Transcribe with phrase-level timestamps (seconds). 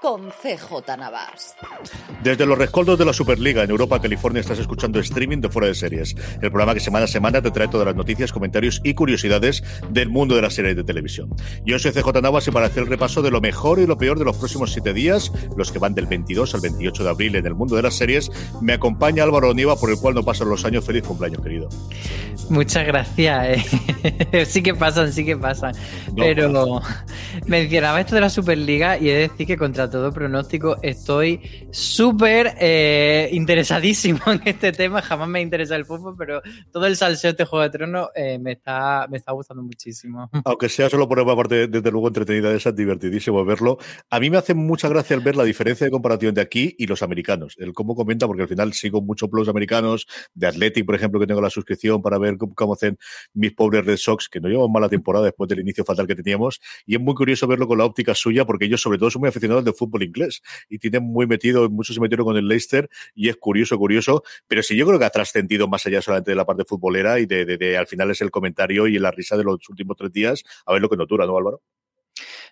[0.00, 1.56] con CJ Navas.
[2.22, 5.74] Desde los rescoldos de la Superliga en Europa, California, estás escuchando streaming de Fuera de
[5.74, 9.62] Series, el programa que semana a semana te trae todas las noticias, comentarios y curiosidades
[9.90, 11.34] del mundo de las series de televisión.
[11.64, 14.18] Yo soy CJ Navas y para hacer el repaso de lo mejor y lo peor
[14.18, 17.46] de los próximos siete días, los que van del 22 al 28 de abril en
[17.46, 18.30] el mundo de las series,
[18.62, 20.84] me acompaña Álvaro Oniva, por el cual no pasan los años.
[20.84, 21.68] Feliz cumpleaños, querido.
[22.48, 23.58] Muchas gracias.
[24.02, 24.44] eh.
[24.46, 25.74] sí que pasan, sí que pasan.
[26.16, 26.80] Pero
[27.46, 32.54] mencionaba esto de la Superliga y he de decir que contra todo pronóstico estoy súper
[32.60, 35.02] eh, interesadísimo en este tema.
[35.02, 36.40] Jamás me interesa el fútbol, pero
[36.72, 40.30] todo el salseo de este Juego de Tronos eh, me, está, me está gustando muchísimo.
[40.44, 43.78] Aunque sea solo por una parte, desde luego, entretenida, es divertidísimo verlo.
[44.08, 46.86] A mí me hace mucha gracia el ver la diferencia de comparación de aquí y
[46.86, 47.56] los americanos.
[47.58, 51.18] El cómo comenta, porque al final sigo mucho por los americanos, de Athletic, por ejemplo,
[51.18, 52.96] que tengo la suscripción para ver cómo, cómo hacen
[53.34, 56.60] mis pobres Red Sox, que no llevan mala temporada después del inicio fatal que teníamos.
[56.86, 59.28] Y es muy curioso verlo con la óptica suya, porque ellos, sobre todo, son muy
[59.28, 63.28] aficionados del fútbol inglés y tienen muy metido, muchos se metieron con el Leicester y
[63.28, 64.22] es curioso, curioso.
[64.46, 67.26] Pero sí, yo creo que ha trascendido más allá solamente de la parte futbolera y
[67.26, 70.44] de, de, al final es el comentario y la risa de los últimos tres días,
[70.66, 71.62] a ver lo que nos dura, ¿no, Álvaro?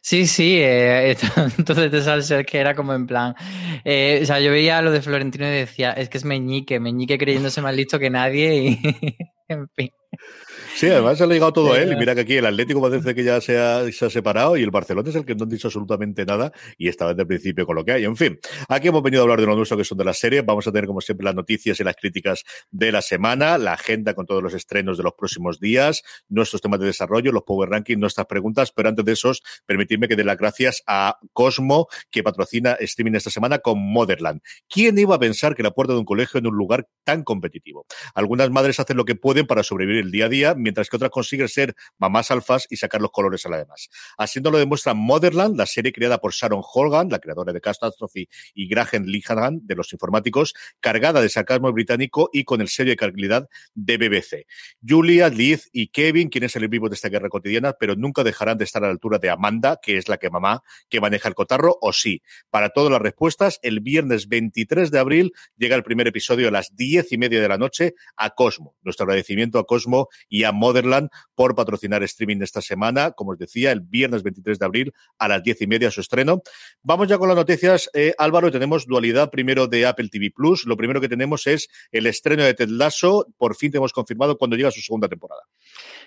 [0.00, 1.16] Sí, sí, eh,
[1.58, 3.34] entonces te sale que era como en plan,
[3.84, 7.18] eh, o sea, yo veía lo de Florentino y decía, es que es Meñique, Meñique
[7.18, 8.78] creyéndose más listo que nadie y,
[9.48, 9.90] en fin.
[10.74, 11.92] Sí, además se ha llegado todo a él.
[11.92, 14.62] Y mira que aquí el Atlético parece que ya se ha, se ha, separado y
[14.62, 17.66] el Barcelona es el que no ha dicho absolutamente nada y estaba desde el principio
[17.66, 18.04] con lo que hay.
[18.04, 20.44] En fin, aquí hemos venido a hablar de lo nuestro que son de las series.
[20.44, 24.14] Vamos a tener, como siempre, las noticias y las críticas de la semana, la agenda
[24.14, 27.98] con todos los estrenos de los próximos días, nuestros temas de desarrollo, los Power Rankings,
[27.98, 28.72] nuestras preguntas.
[28.72, 33.30] Pero antes de esos, permitidme que dé las gracias a Cosmo, que patrocina streaming esta
[33.30, 34.40] semana con Motherland.
[34.68, 37.86] ¿Quién iba a pensar que la puerta de un colegio en un lugar tan competitivo?
[38.14, 41.10] Algunas madres hacen lo que pueden para sobrevivir el día a día, mientras que otras
[41.10, 43.88] consiguen ser mamás alfas y sacar los colores a la demás.
[44.18, 48.68] Haciendo lo demuestra Motherland, la serie creada por Sharon Holgan, la creadora de Catastrophe, y
[48.68, 53.48] Graham Linehan, de los informáticos, cargada de sarcasmo británico y con el sello de calidad
[53.74, 54.46] de BBC.
[54.86, 58.64] Julia, Liz y Kevin quieren salir vivos de esta guerra cotidiana, pero nunca dejarán de
[58.64, 61.78] estar a la altura de Amanda, que es la que mamá que maneja el cotarro,
[61.80, 62.20] o sí.
[62.50, 66.76] Para todas las respuestas, el viernes 23 de abril llega el primer episodio a las
[66.76, 68.76] diez y media de la noche a Cosmo.
[68.82, 73.72] Nuestro agradecimiento a Cosmo y a Motherland por patrocinar streaming esta semana, como os decía,
[73.72, 76.42] el viernes 23 de abril a las diez y media su estreno.
[76.82, 80.66] Vamos ya con las noticias, eh, Álvaro, tenemos dualidad primero de Apple TV Plus.
[80.66, 83.26] Lo primero que tenemos es el estreno de Ted Lasso.
[83.36, 85.42] Por fin te hemos confirmado cuando llega su segunda temporada.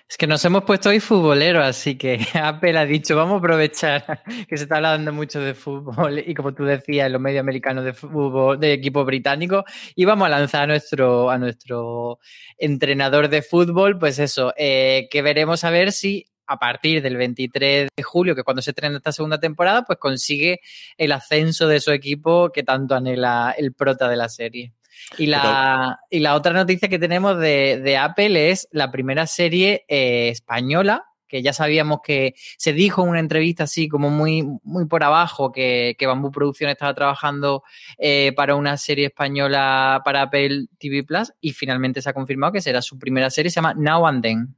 [0.08, 4.22] Es que nos hemos puesto hoy futboleros, así que Apple ha dicho, vamos a aprovechar
[4.48, 7.92] que se está hablando mucho de fútbol y como tú decías, los medios americanos de
[7.92, 12.18] fútbol, de equipo británico, y vamos a lanzar a nuestro, a nuestro
[12.58, 17.88] entrenador de fútbol, pues eso, eh, que veremos a ver si a partir del 23
[17.96, 20.60] de julio, que cuando se estrena esta segunda temporada, pues consigue
[20.98, 24.74] el ascenso de su equipo que tanto anhela el prota de la serie.
[25.18, 29.84] Y la, y la otra noticia que tenemos de, de Apple es la primera serie
[29.88, 34.86] eh, española, que ya sabíamos que se dijo en una entrevista así como muy, muy
[34.86, 37.62] por abajo que, que Bambú Producción estaba trabajando
[37.96, 42.60] eh, para una serie española para Apple TV Plus y finalmente se ha confirmado que
[42.60, 44.56] será su primera serie, se llama Now and Then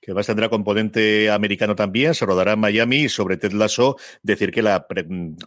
[0.00, 4.50] que además tendrá componente americano también, se rodará en Miami y sobre Ted Lasso decir
[4.50, 4.86] que la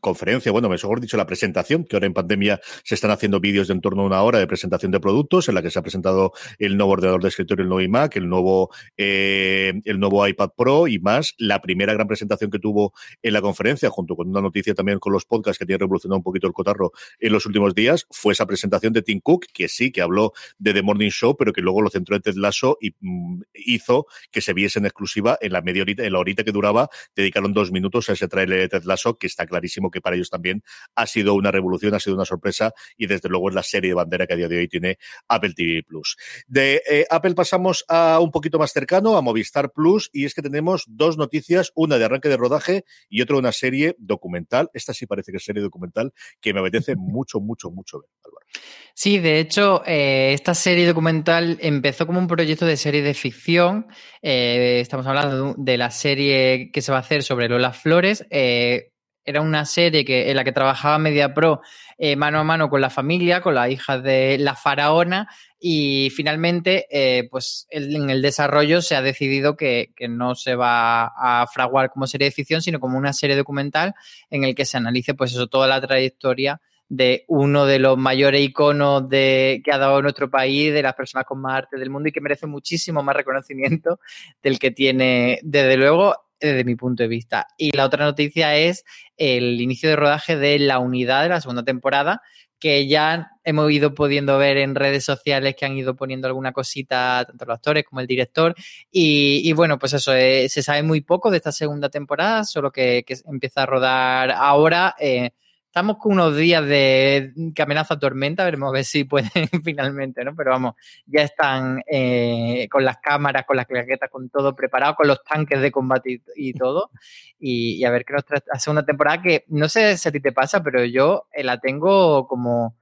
[0.02, 3.76] conferencia, bueno, mejor dicho, la presentación, que ahora en pandemia se están haciendo vídeos de
[3.76, 6.32] en torno a una hora de presentación de productos, en la que se ha presentado
[6.58, 10.88] el nuevo ordenador de escritorio, el nuevo iMac, el nuevo, eh, el nuevo iPad Pro
[10.88, 14.74] y más, la primera gran presentación que tuvo en la conferencia, junto con una noticia
[14.74, 18.08] también con los podcasts que tiene revolucionado un poquito el cotarro en los últimos días,
[18.10, 21.54] fue esa presentación de Tim Cook, que sí, que habló de The Morning Show, pero
[21.54, 25.38] que luego lo centró en Ted Lasso y mm, hizo que se viese en exclusiva
[25.42, 28.60] en la media horita, en la horita que duraba, dedicaron dos minutos a ese trailer
[28.60, 30.64] de Ted Lasso, que está clarísimo que para ellos también
[30.96, 33.96] ha sido una revolución, ha sido una sorpresa y desde luego es la serie de
[33.96, 34.98] bandera que a día de hoy tiene
[35.28, 36.18] Apple TV Plus.
[36.48, 40.42] De eh, Apple pasamos a un poquito más cercano, a Movistar Plus, y es que
[40.42, 44.70] tenemos dos noticias, una de arranque de rodaje y otra una serie documental.
[44.74, 48.46] Esta sí parece que es serie documental que me apetece mucho, mucho, mucho ver, Álvaro.
[48.94, 53.88] Sí, de hecho, eh, esta serie documental empezó como un proyecto de serie de ficción.
[54.22, 58.26] Eh, estamos hablando de la serie que se va a hacer sobre Lola Flores.
[58.30, 58.92] Eh,
[59.26, 61.62] era una serie que, en la que trabajaba Media Pro
[61.98, 65.28] eh, mano a mano con la familia, con la hija de la faraona,
[65.60, 71.06] y finalmente, eh, pues en el desarrollo se ha decidido que, que, no se va
[71.06, 73.96] a fraguar como serie de ficción, sino como una serie documental
[74.30, 78.42] en el que se analice, pues eso, toda la trayectoria de uno de los mayores
[78.42, 82.10] iconos de, que ha dado nuestro país, de las personas con más arte del mundo
[82.10, 84.00] y que merece muchísimo más reconocimiento
[84.44, 87.48] del que tiene, desde luego, desde mi punto de vista.
[87.58, 88.84] Y la otra noticia es
[89.18, 92.22] el inicio de rodaje de la unidad de la segunda temporada,
[92.60, 97.26] que ya hemos ido pudiendo ver en redes sociales que han ido poniendo alguna cosita,
[97.28, 98.56] tanto los actores como el director.
[98.92, 103.04] Y, bueno, pues eso, eh, se sabe muy poco de esta segunda temporada, solo que,
[103.06, 104.96] que empieza a rodar ahora.
[105.00, 105.32] Eh,
[105.76, 109.30] estamos con unos días de que amenaza tormenta, veremos a ver si pueden
[109.66, 110.34] finalmente, ¿no?
[110.34, 110.76] Pero vamos,
[111.06, 115.60] ya están eh, con las cámaras, con las claquetas, con todo preparado, con los tanques
[115.60, 116.92] de combate y, y todo.
[117.38, 120.14] Y, y, a ver qué nos trae la segunda temporada, que no sé si a
[120.14, 122.78] ti te pasa, pero yo eh, la tengo como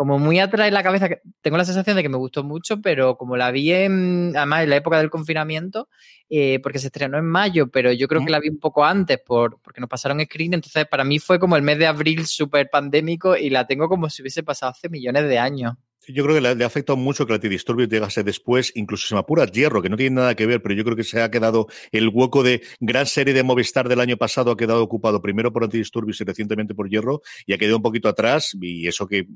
[0.00, 1.10] como muy atrás en la cabeza,
[1.42, 4.70] tengo la sensación de que me gustó mucho, pero como la vi en, además en
[4.70, 5.90] la época del confinamiento,
[6.30, 9.18] eh, porque se estrenó en mayo, pero yo creo que la vi un poco antes
[9.18, 12.70] por, porque nos pasaron screen, entonces para mí fue como el mes de abril súper
[12.70, 15.74] pandémico y la tengo como si hubiese pasado hace millones de años.
[16.12, 19.20] Yo creo que le, ha afectado mucho que la Antidisturbios llegase después, incluso se me
[19.20, 21.66] apura Hierro, que no tiene nada que ver, pero yo creo que se ha quedado
[21.92, 25.64] el hueco de gran serie de Movistar del año pasado ha quedado ocupado primero por
[25.64, 29.26] Antidisturbios y recientemente por Hierro y ha quedado un poquito atrás y eso que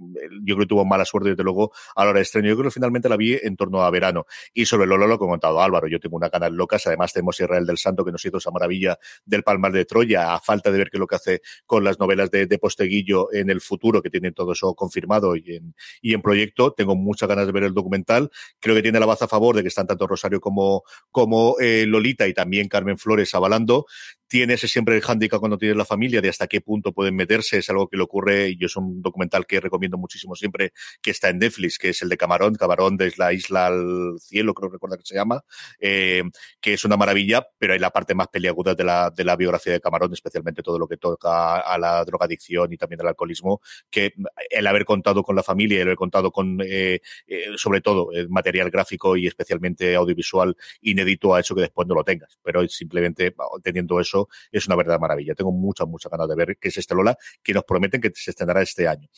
[0.43, 2.49] yo creo que tuvo mala suerte desde luego a la hora de estreno.
[2.49, 4.27] Yo creo que finalmente la vi en torno a verano.
[4.53, 7.67] Y sobre Lolo lo he contado Álvaro, yo tengo una canal locas, además tenemos Israel
[7.67, 10.91] del Santo que nos hizo esa maravilla del Palmar de Troya, a falta de ver
[10.91, 14.11] qué es lo que hace con las novelas de, de Posteguillo en el futuro, que
[14.11, 16.64] tienen todo eso confirmado y en, y en proyecto.
[16.73, 18.31] Tengo muchas ganas de ver el documental.
[18.61, 21.85] Creo que tiene la baza a favor de que están tanto Rosario como, como eh,
[21.87, 23.87] Lolita y también Carmen Flores avalando.
[24.29, 27.59] Tiene ese siempre el hándicap cuando tienes la familia de hasta qué punto pueden meterse.
[27.59, 30.73] Es algo que le ocurre y es un documental que recomiendo muchísimo siempre
[31.03, 32.55] que está en Netflix, que es el de Camarón.
[32.55, 35.43] Camarón desde la isla al cielo, creo recuerda que se llama,
[35.79, 36.23] eh,
[36.61, 39.73] que es una maravilla, pero hay la parte más peliaguda de la, de la biografía
[39.73, 43.61] de Camarón, especialmente todo lo que toca a la drogadicción y también al alcoholismo,
[43.91, 44.15] que
[44.51, 48.29] el haber contado con la familia el haber contado con eh, eh, sobre todo el
[48.29, 52.39] material gráfico y especialmente audiovisual inédito ha hecho que después no lo tengas.
[52.43, 55.35] Pero simplemente teniendo eso es una verdadera maravilla.
[55.35, 58.31] Tengo muchas, muchas ganas de ver qué es este Lola, que nos prometen que se
[58.31, 59.09] estrenará este año.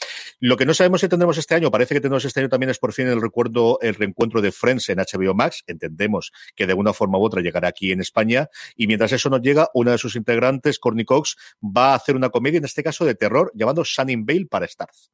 [0.40, 2.78] Lo que no sabemos si tendremos este año, parece que tendremos este año también es
[2.78, 5.64] por fin el recuerdo, el reencuentro de Friends en HBO Max.
[5.66, 8.48] Entendemos que de una forma u otra llegará aquí en España.
[8.76, 12.30] Y mientras eso nos llega, una de sus integrantes, Courtney Cox, va a hacer una
[12.30, 15.10] comedia, en este caso de terror, llamado Sunning Bale para Stars.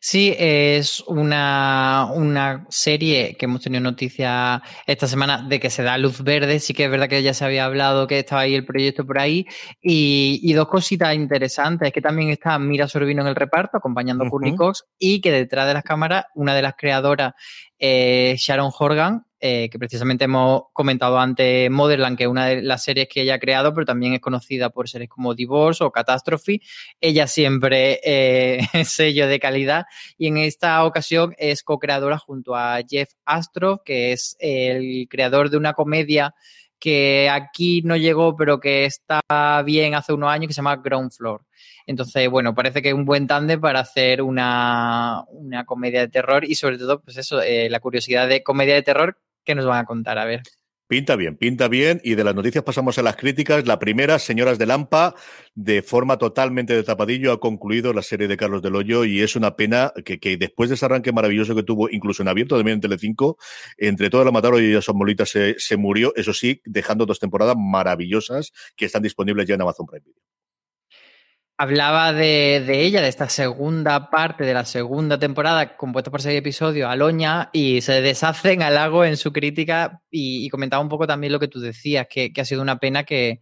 [0.00, 5.98] Sí, es una, una, serie que hemos tenido noticia esta semana de que se da
[5.98, 6.60] luz verde.
[6.60, 9.18] Sí que es verdad que ya se había hablado que estaba ahí el proyecto por
[9.18, 9.46] ahí.
[9.82, 11.88] Y, y dos cositas interesantes.
[11.88, 14.30] Es que también está Mira Sorbino en el reparto, acompañando a uh -huh.
[14.30, 17.34] Courtney Cox, y que detrás de las cámaras, una de las creadoras,
[17.80, 22.84] eh, Sharon Horgan, eh, que precisamente hemos comentado antes Motherland, que es una de las
[22.84, 26.60] series que ella ha creado, pero también es conocida por series como Divorce o Catastrophe.
[27.00, 29.86] Ella siempre eh, sello de calidad
[30.18, 35.56] y en esta ocasión es co-creadora junto a Jeff Astrof, que es el creador de
[35.56, 36.34] una comedia
[36.80, 41.12] que aquí no llegó, pero que está bien hace unos años, que se llama Ground
[41.12, 41.42] Floor.
[41.86, 46.44] Entonces, bueno, parece que es un buen tándem para hacer una, una comedia de terror
[46.44, 49.80] y sobre todo, pues eso, eh, la curiosidad de comedia de terror ¿Qué nos van
[49.80, 50.18] a contar?
[50.18, 50.42] A ver.
[50.90, 52.00] Pinta bien, pinta bien.
[52.02, 53.64] Y de las noticias pasamos a las críticas.
[53.64, 55.14] La primera, Señoras de Lampa,
[55.54, 58.74] de forma totalmente de tapadillo, ha concluido la serie de Carlos del
[59.06, 62.28] y es una pena que, que después de ese arranque maravilloso que tuvo, incluso en
[62.28, 63.38] abierto también en Telecinco,
[63.78, 67.54] entre toda la mataron y son bolitas se, se murió, eso sí, dejando dos temporadas
[67.56, 70.29] maravillosas que están disponibles ya en Amazon Prime Video
[71.60, 76.38] hablaba de, de, ella, de esta segunda parte de la segunda temporada, compuesta por seis
[76.38, 81.32] episodios, Aloña, y se deshacen al lago en su crítica y, comentaba un poco también
[81.32, 83.40] lo que tú decías, que, ha sido una pena que,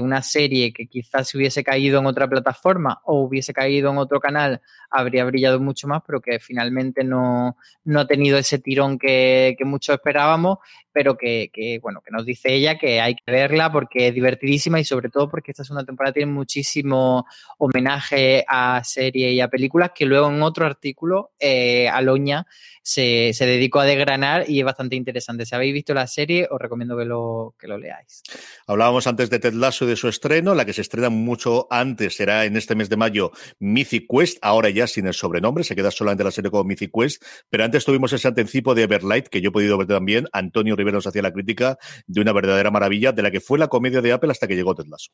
[0.00, 4.20] una serie que quizás se hubiese caído en otra plataforma o hubiese caído en otro
[4.20, 7.56] canal habría brillado mucho más, pero que finalmente no,
[7.96, 10.58] ha tenido ese tirón que, muchos esperábamos,
[10.92, 14.84] pero que, bueno, que nos dice ella que hay que verla porque es divertidísima y
[14.84, 17.26] sobre todo porque esta segunda temporada tiene muchísimo
[17.58, 22.46] homenaje a series y a películas que luego en otro artículo eh, Aloña
[22.82, 25.46] se, se, dedicó a desgranar y es bastante interesante.
[25.46, 28.22] Si habéis visto la serie, os recomiendo que lo, que lo leáis.
[28.66, 32.16] Hablábamos antes de Ted Lasso y de su estreno, la que se estrena mucho antes
[32.16, 33.30] será en este mes de mayo
[33.60, 37.22] Mythic Quest, ahora ya sin el sobrenombre, se queda solamente la serie como Mythic Quest,
[37.48, 40.96] pero antes tuvimos ese anticipo de Everlight, que yo he podido ver también, Antonio Rivera
[40.96, 44.12] nos hacía la crítica de una verdadera maravilla, de la que fue la comedia de
[44.12, 45.12] Apple hasta que llegó Ted Lasso.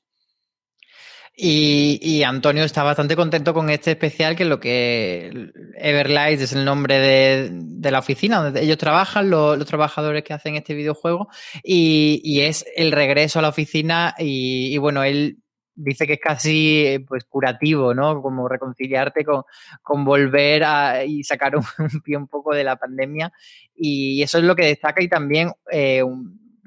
[1.40, 6.64] Y, Antonio está bastante contento con este especial, que es lo que Everlight es el
[6.64, 11.28] nombre de, la oficina donde ellos trabajan, los, trabajadores que hacen este videojuego,
[11.62, 15.38] y, es el regreso a la oficina y, bueno, él
[15.76, 18.20] dice que es casi pues curativo, ¿no?
[18.20, 19.44] Como reconciliarte con,
[19.80, 21.62] con volver a, y sacar un,
[22.04, 23.32] pie un poco de la pandemia.
[23.76, 26.02] Y eso es lo que destaca y también eh,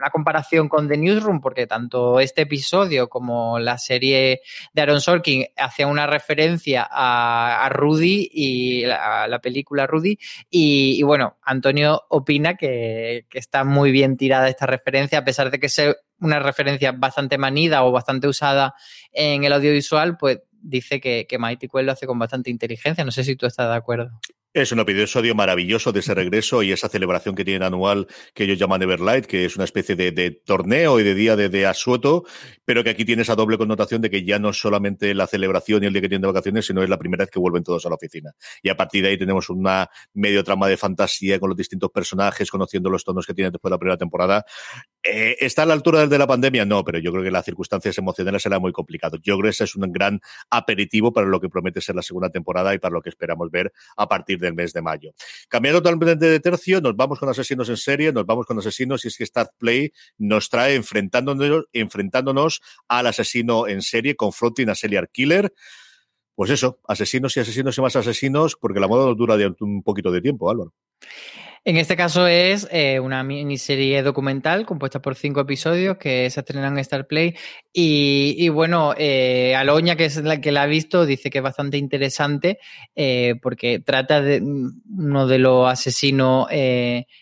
[0.01, 4.41] una comparación con The Newsroom, porque tanto este episodio como la serie
[4.73, 10.17] de Aaron Sorkin hacían una referencia a, Rudy y a la película Rudy.
[10.49, 15.69] Y, bueno, Antonio opina que, está muy bien tirada esta referencia, a pesar de que
[15.69, 18.73] sea una referencia bastante manida o bastante usada
[19.11, 23.05] en el audiovisual, pues dice que, que Mighty Quest lo hace con bastante inteligencia.
[23.05, 24.19] No sé si tú estás de acuerdo.
[24.53, 28.59] Es un episodio maravilloso de ese regreso y esa celebración que tienen anual que ellos
[28.59, 32.25] llaman Everlight, que es una especie de, torneo y de día de, asueto,
[32.65, 35.83] pero que aquí tiene esa doble connotación de que ya no es solamente la celebración
[35.83, 37.85] y el día que tienen de vacaciones, sino es la primera vez que vuelven todos
[37.85, 38.33] a la oficina.
[38.61, 42.51] Y a partir de ahí tenemos una medio trama de fantasía con los distintos personajes,
[42.51, 44.43] conociendo los tonos que tienen después de la primera temporada.
[45.03, 46.63] Eh, ¿Está a la altura del de la pandemia?
[46.63, 49.17] No, pero yo creo que las circunstancias emocionales será muy complicado.
[49.23, 52.29] Yo creo que ese es un gran aperitivo para lo que promete ser la segunda
[52.29, 55.11] temporada y para lo que esperamos ver a partir del mes de mayo.
[55.49, 59.07] Cambiando totalmente de tercio, nos vamos con asesinos en serie, nos vamos con asesinos y
[59.07, 65.09] es que Start Play nos trae enfrentándonos, enfrentándonos al asesino en serie, confronting a serial
[65.09, 65.51] killer.
[66.35, 70.11] Pues eso, asesinos y asesinos y más asesinos, porque la moda nos dura un poquito
[70.11, 70.73] de tiempo, Álvaro.
[71.63, 76.73] En este caso es eh, una miniserie documental compuesta por cinco episodios que se estrenan
[76.73, 77.35] en Star Play.
[77.71, 81.77] Y, bueno, eh, Aloña, que es la que la ha visto, dice que es bastante
[81.77, 82.59] interesante
[82.95, 87.20] eh, porque trata de uno de los asesinos eh, mm,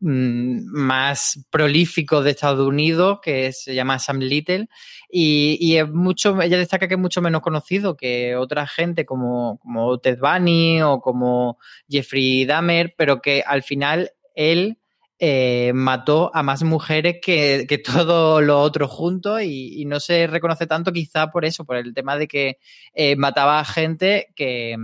[0.00, 4.68] más prolíficos de Estados Unidos, que se llama Sam Little,
[5.10, 9.98] y, es mucho, ella destaca que es mucho menos conocido que otra gente como, como
[9.98, 14.78] Ted Bunny o como Jeffrey Dahmer, pero que al final él
[15.18, 20.66] eh, mató a más mujeres que, que todo lo otro juntos y, no se reconoce
[20.66, 22.58] tanto quizá por eso, por el tema de que
[22.92, 24.76] eh, mataba a gente que,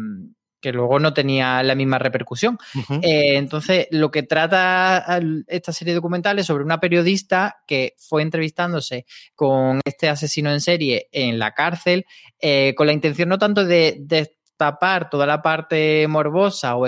[0.62, 2.56] que luego no tenía la misma repercusión.
[3.02, 9.04] Eh, entonces, lo que trata esta serie documental es sobre una periodista que fue entrevistándose
[9.34, 12.06] con este asesino en serie en la cárcel,
[12.40, 16.86] eh, con la intención no tanto de, destapar toda la parte morbosa o,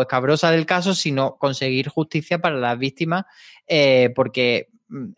[0.00, 3.24] escabrosa del caso, sino conseguir justicia para las víctimas,
[3.68, 4.68] eh, porque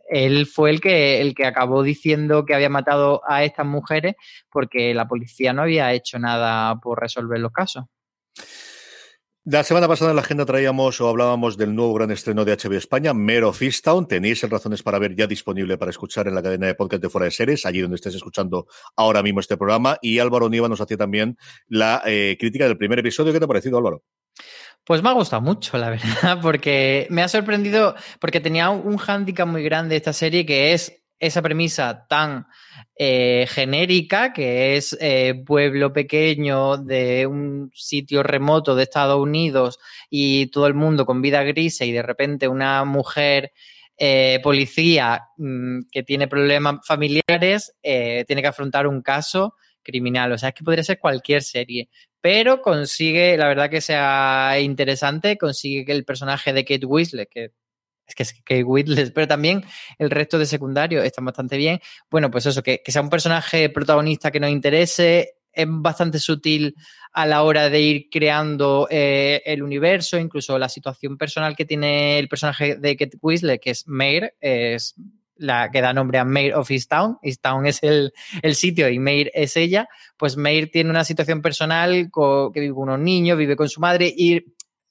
[0.08, 4.14] él fue el que, el que acabó diciendo que había matado a estas mujeres
[4.50, 7.84] porque la policía no había hecho nada por resolver los casos.
[9.50, 12.74] La semana pasada en la agenda traíamos o hablábamos del nuevo gran estreno de HBO
[12.74, 14.06] España, Mero Fistown.
[14.06, 17.24] Tenéis razones para ver ya disponible para escuchar en la cadena de podcast de Fuera
[17.24, 19.96] de Series, allí donde estés escuchando ahora mismo este programa.
[20.02, 23.32] Y Álvaro Niva nos hacía también la eh, crítica del primer episodio.
[23.32, 24.04] ¿Qué te ha parecido, Álvaro?
[24.88, 29.46] Pues me ha gustado mucho, la verdad, porque me ha sorprendido, porque tenía un hándicap
[29.46, 32.46] muy grande esta serie que es esa premisa tan
[32.96, 39.78] eh, genérica, que es eh, pueblo pequeño de un sitio remoto de Estados Unidos
[40.08, 43.52] y todo el mundo con vida gris y de repente una mujer
[43.98, 49.54] eh, policía mm, que tiene problemas familiares tiene que afrontar un caso
[49.88, 50.32] criminal.
[50.32, 51.88] O sea, es que podría ser cualquier serie
[52.20, 57.52] pero consigue, la verdad que sea interesante, consigue que el personaje de Kate Winslet, que
[58.06, 59.64] es que es Kate Winslet, pero también
[59.98, 61.80] el resto de secundarios están bastante bien.
[62.10, 66.74] Bueno, pues eso, que, sea un personaje protagonista que nos interese, es bastante sutil
[67.12, 72.18] a la hora de ir creando eh, el universo, incluso la situación personal que tiene
[72.18, 74.94] el personaje de Kate Winslet, que es Mayor, es
[75.38, 77.18] la que da nombre a Mayor of Easttown.
[77.22, 78.12] Easttown es el,
[78.54, 79.88] sitio y Mayor es ella.
[80.16, 82.10] Pues Mayor tiene una situación personal
[82.52, 84.44] que vive con unos niños, vive con su madre y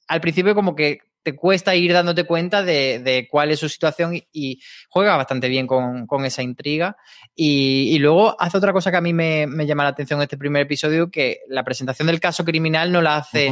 [0.08, 4.60] al principio como que te cuesta ir dándote cuenta de, cuál es su situación y,
[4.88, 6.96] juega bastante bien con, esa intriga.
[7.34, 10.62] Y, luego hace otra cosa que a mí me, llama la atención en este primer
[10.62, 13.50] episodio, que la presentación del caso criminal no la hace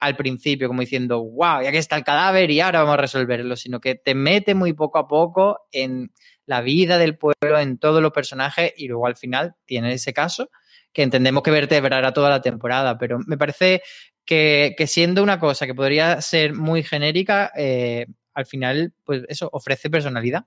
[0.00, 3.56] al principio, como diciendo, wow, ya que está el cadáver y ahora vamos a resolverlo,
[3.56, 6.12] sino que te mete muy poco a poco en
[6.46, 10.50] la vida del pueblo, en todos los personajes y luego al final tiene ese caso
[10.92, 13.82] que entendemos que vertebrará toda la temporada, pero me parece
[14.24, 19.90] que, siendo una cosa que podría ser muy genérica, eh, al final, pues eso, ofrece
[19.90, 20.44] personalidad.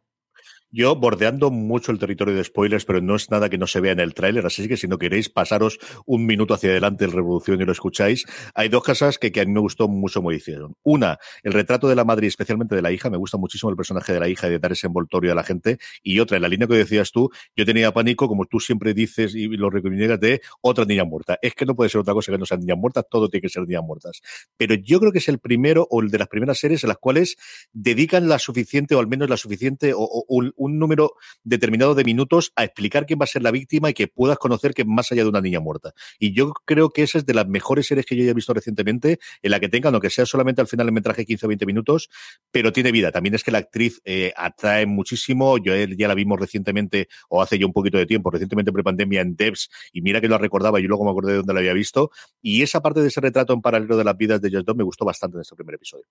[0.73, 3.91] Yo bordeando mucho el territorio de spoilers, pero no es nada que no se vea
[3.91, 7.61] en el tráiler, así que si no queréis pasaros un minuto hacia adelante el Revolución
[7.61, 8.25] y lo escucháis,
[8.55, 10.75] hay dos cosas que, a mí me gustó mucho como hicieron.
[10.83, 13.75] Una, el retrato de la madre y especialmente de la hija, me gusta muchísimo el
[13.75, 15.77] personaje de la hija y de dar ese envoltorio a la gente.
[16.03, 19.35] Y otra, en la línea que decías tú, yo tenía pánico, como tú siempre dices
[19.35, 21.37] y lo recomiendas, de otra niña muerta.
[21.41, 23.49] Es que no puede ser otra cosa que no sean niñas muertas, todo tiene que
[23.49, 24.21] ser niñas muertas.
[24.55, 26.97] Pero yo creo que es el primero o el de las primeras series en las
[26.97, 27.35] cuales
[27.73, 32.51] dedican la suficiente o al menos la suficiente o un un número determinado de minutos
[32.55, 35.23] a explicar quién va a ser la víctima y que puedas conocer que más allá
[35.23, 35.93] de una niña muerta.
[36.19, 39.19] Y yo creo que esa es de las mejores series que yo haya visto recientemente,
[39.41, 42.09] en la que tengan, aunque sea solamente al final el metraje 15 o 20 minutos,
[42.51, 43.11] pero tiene vida.
[43.11, 45.57] También es que la actriz eh, atrae muchísimo.
[45.57, 49.35] Yo ya la vimos recientemente, o hace ya un poquito de tiempo, recientemente pre-pandemia en
[49.35, 52.11] Devs, y mira que lo recordaba, yo luego me acordé de dónde la había visto.
[52.41, 55.05] Y esa parte de ese retrato en paralelo de las vidas de Just me gustó
[55.05, 56.05] bastante en este primer episodio.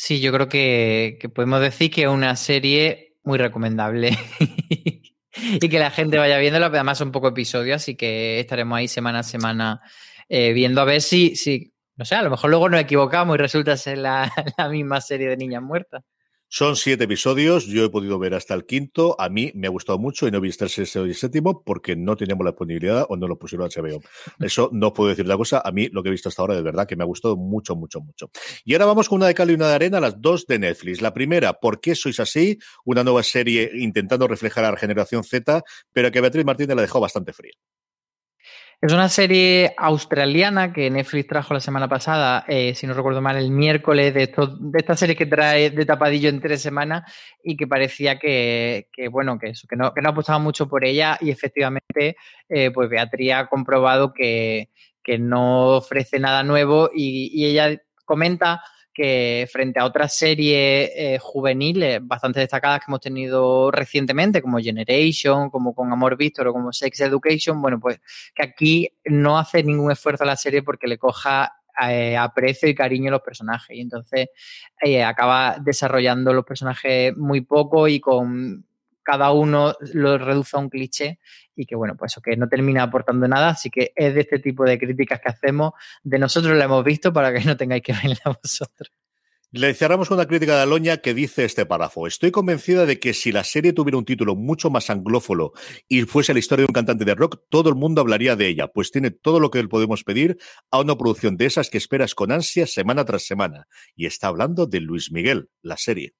[0.00, 4.16] Sí, yo creo que, podemos decir que es una serie muy recomendable
[5.34, 6.66] y que la gente vaya viéndolo.
[6.66, 9.80] Además, son pocos episodios, así que estaremos ahí semana a semana
[10.28, 13.38] eh, viendo a ver si, si, no sé, a lo mejor luego nos equivocamos y
[13.38, 14.30] resulta ser la
[14.70, 16.04] misma serie de niñas muertas.
[16.50, 19.98] Son siete episodios, yo he podido ver hasta el quinto, a mí me ha gustado
[19.98, 23.04] mucho y no he visto el sexto y el séptimo porque no teníamos la disponibilidad
[23.10, 24.00] o no lo pusieron a HBO.
[24.40, 26.62] Eso no puedo decir la cosa, a mí lo que he visto hasta ahora de
[26.62, 28.30] verdad que me ha gustado mucho, mucho, mucho.
[28.64, 31.02] Y ahora vamos con una de cal y una de arena, las dos de Netflix.
[31.02, 32.58] La primera, ¿por qué sois así?
[32.86, 35.62] Una nueva serie intentando reflejar a la generación Z,
[35.92, 37.52] pero que Beatriz Martínez la dejó bastante fría.
[38.80, 43.36] Es una serie australiana que Netflix trajo la semana pasada, eh, si no recuerdo mal,
[43.36, 47.66] el miércoles, de, de esta serie que trae de tapadillo en tres semanas y que
[47.66, 52.16] parecía que, bueno, que eso, que no, que no apostaba mucho por ella y efectivamente,
[52.48, 54.68] eh, pues Beatriz ha comprobado que,
[55.18, 58.62] no ofrece nada nuevo y ella comenta
[58.98, 65.50] que frente a otras series eh, juveniles bastante destacadas que hemos tenido recientemente, como Generation,
[65.50, 68.00] como con Amor Víctor o como Sex Education, bueno, pues
[68.34, 72.74] que aquí no hace ningún esfuerzo a la serie porque le coja eh, aprecio y
[72.74, 73.76] cariño a los personajes.
[73.76, 74.30] Y entonces
[74.82, 78.66] eh, acaba desarrollando los personajes muy poco y con
[79.08, 81.18] cada uno lo reduce a un cliché
[81.56, 83.48] y que, bueno, pues eso que no termina aportando nada.
[83.48, 85.72] Así que es de este tipo de críticas que hacemos.
[86.02, 88.92] De nosotros la hemos visto para que no tengáis que verla vosotros.
[89.50, 92.06] Le cerramos una crítica de Aloña que dice este párrafo.
[92.06, 95.52] Estoy convencida de que si la serie tuviera un título mucho más anglófono
[95.88, 98.68] y fuese la historia de un cantante de rock, todo el mundo hablaría de ella,
[98.68, 100.36] pues tiene todo lo que podemos pedir
[100.70, 103.68] a una producción de esas que esperas con ansia semana tras semana.
[103.96, 106.12] Y está hablando de Luis Miguel, la serie.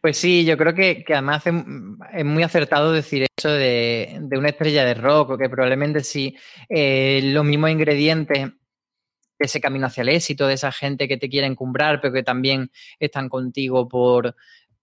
[0.00, 4.94] Pues sí, yo creo que, además es muy acertado decir eso de, una estrella de
[4.94, 6.36] rock, o que probablemente sí
[6.68, 11.28] eh, los mismos ingredientes de ese camino hacia el éxito, de esa gente que te
[11.28, 14.34] quiere encumbrar, pero que también están contigo por,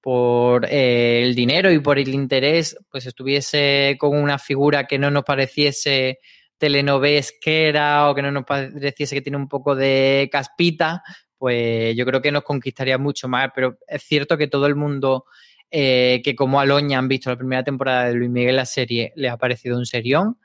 [0.02, 5.12] por eh, el dinero y por el interés, pues estuviese con una figura que no
[5.12, 6.20] nos pareciese
[6.58, 11.04] telenovesquera o que no nos pareciese que tiene un poco de caspita,
[11.38, 13.52] pues yo creo que nos conquistaría mucho más.
[13.54, 15.26] Pero es cierto que todo el mundo
[15.70, 19.30] eh, que como Aloña han visto la primera temporada de Luis Miguel la serie le
[19.30, 20.38] ha parecido un serión.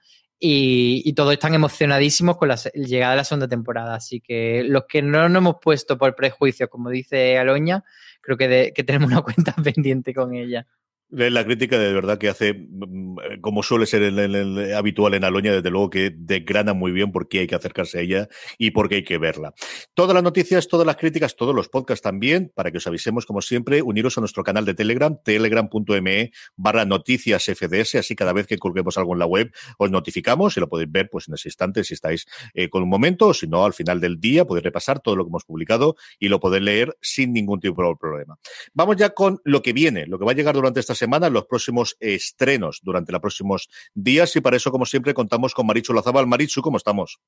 [0.44, 3.94] Y, todos están emocionadísimos con la llegada de la segunda temporada.
[3.94, 7.84] Así que los que no nos hemos puesto por prejuicio, como dice Aloña,
[8.20, 10.66] creo que, que tenemos una cuenta pendiente con ella.
[11.14, 15.68] La crítica de verdad que hace, mm, como suele ser el, habitual en Aloña, desde
[15.68, 18.94] luego que desgrana muy bien por qué hay que acercarse a ella y por qué
[18.94, 19.52] hay que verla.
[19.92, 23.42] Todas las noticias, todas las críticas, todos los podcasts también, para que os avisemos, como
[23.42, 28.56] siempre, uniros a nuestro canal de Telegram, telegram.me barra noticias FDS, así cada vez que
[28.56, 31.84] colguemos algo en la web os notificamos y lo podéis ver pues en ese instante
[31.84, 35.00] si estáis eh, con un momento, o si no, al final del día podéis repasar
[35.00, 38.38] todo lo que hemos publicado y lo podéis leer sin ningún tipo de problema.
[38.72, 41.46] Vamos ya con lo que viene, lo que va a llegar durante esta semana, los
[41.46, 44.34] próximos estrenos durante los próximos días.
[44.36, 46.26] Y para eso, como siempre, contamos con Marichu Lazabal.
[46.26, 47.20] Marichu, ¿cómo estamos?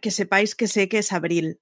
[0.00, 1.60] Que sepáis que sé que es abril.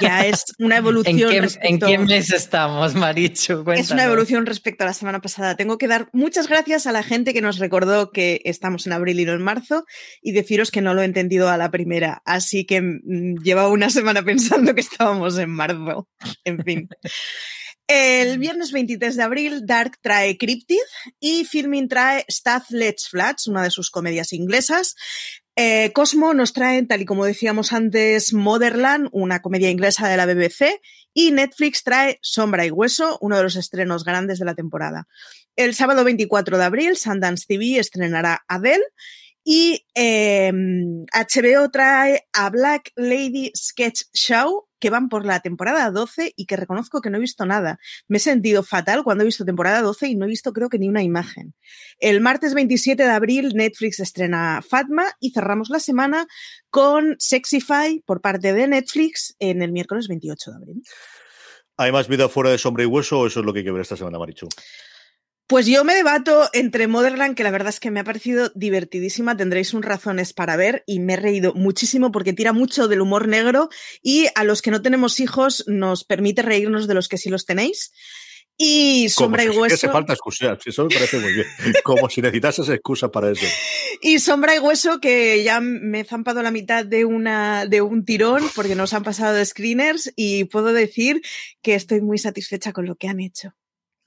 [0.00, 1.18] Ya es una evolución.
[1.18, 1.86] ¿En qué, respecto...
[1.86, 3.64] ¿En qué mes estamos, Marichu?
[3.64, 3.80] Cuéntanos.
[3.80, 5.56] Es una evolución respecto a la semana pasada.
[5.56, 9.20] Tengo que dar muchas gracias a la gente que nos recordó que estamos en abril
[9.20, 9.84] y no en marzo
[10.22, 12.22] y deciros que no lo he entendido a la primera.
[12.24, 16.08] Así que mmm, llevaba una semana pensando que estábamos en marzo.
[16.44, 16.88] En fin.
[17.92, 20.76] El viernes 23 de abril, Dark trae Cryptid
[21.18, 24.94] y Filming trae Staff Let's Flats, una de sus comedias inglesas.
[25.56, 30.24] Eh, Cosmo nos trae, tal y como decíamos antes, Motherland, una comedia inglesa de la
[30.24, 30.80] BBC,
[31.12, 35.08] y Netflix trae Sombra y Hueso, uno de los estrenos grandes de la temporada.
[35.56, 38.84] El sábado 24 de abril, Sundance TV estrenará Adele.
[39.42, 46.32] Y eh, HBO trae a Black Lady Sketch Show, que van por la temporada 12
[46.36, 47.78] y que reconozco que no he visto nada.
[48.08, 50.78] Me he sentido fatal cuando he visto temporada 12 y no he visto creo que
[50.78, 51.54] ni una imagen.
[51.98, 56.26] El martes 27 de abril Netflix estrena Fatma y cerramos la semana
[56.70, 60.82] con Sexify por parte de Netflix en el miércoles 28 de abril.
[61.76, 63.72] ¿Hay más vida fuera de sombra y hueso o eso es lo que hay que
[63.72, 64.48] ver esta semana, Marichu?
[65.50, 69.36] Pues yo me debato entre Motherland, que la verdad es que me ha parecido divertidísima,
[69.36, 73.26] tendréis un razones para ver y me he reído muchísimo porque tira mucho del humor
[73.26, 73.68] negro
[74.00, 77.46] y a los que no tenemos hijos nos permite reírnos de los que sí los
[77.46, 77.90] tenéis.
[78.56, 79.76] Y Sombra Como y Hueso.
[79.76, 81.46] Si hace falta excusar, eso me parece muy bien.
[81.82, 83.46] Como si necesitases excusa para eso.
[84.00, 88.04] Y Sombra y Hueso, que ya me he zampado la mitad de, una, de un
[88.04, 91.22] tirón porque nos han pasado de screeners y puedo decir
[91.60, 93.56] que estoy muy satisfecha con lo que han hecho.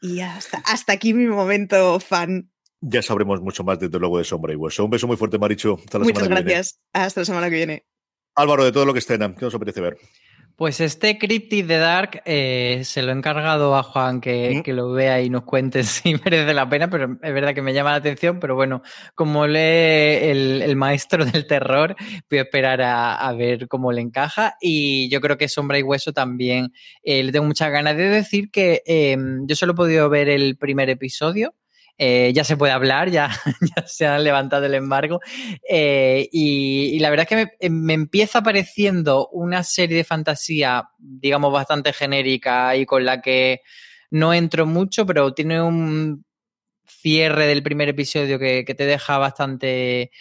[0.04, 2.52] Y hasta, hasta aquí mi momento fan.
[2.82, 4.84] Ya sabremos mucho más, desde luego, de Sombra y Hueso.
[4.84, 5.80] Un beso muy fuerte, Marichu.
[5.80, 6.82] Hasta la Muchas semana gracias.
[6.92, 7.86] Hasta la semana que viene.
[8.36, 9.98] Álvaro, de todo lo que escena, ¿qué os apetece ver?
[10.56, 14.92] Pues este Cryptid de Dark eh, se lo he encargado a Juan que, que, lo
[14.92, 17.98] vea y nos cuente si merece la pena, pero es verdad que me llama la
[17.98, 18.84] atención, pero bueno,
[19.16, 21.96] como lee el, el maestro del terror,
[22.30, 24.56] voy a esperar a, a, ver cómo le encaja.
[24.62, 28.52] Y yo creo que Sombra y Hueso también eh, le tengo muchas ganas de decir
[28.52, 31.56] que eh, yo solo he podido ver el primer episodio,
[31.97, 33.29] eh, ya se puede hablar, ya,
[33.86, 35.19] se ha levantado el embargo.
[35.69, 41.53] Eh, y, la verdad es que me, me, empieza pareciendo una serie de fantasía, digamos,
[41.53, 43.62] bastante genérica y con la que
[44.12, 46.25] no entro mucho, pero tiene un
[46.86, 50.12] cierre del primer episodio que te deja bastante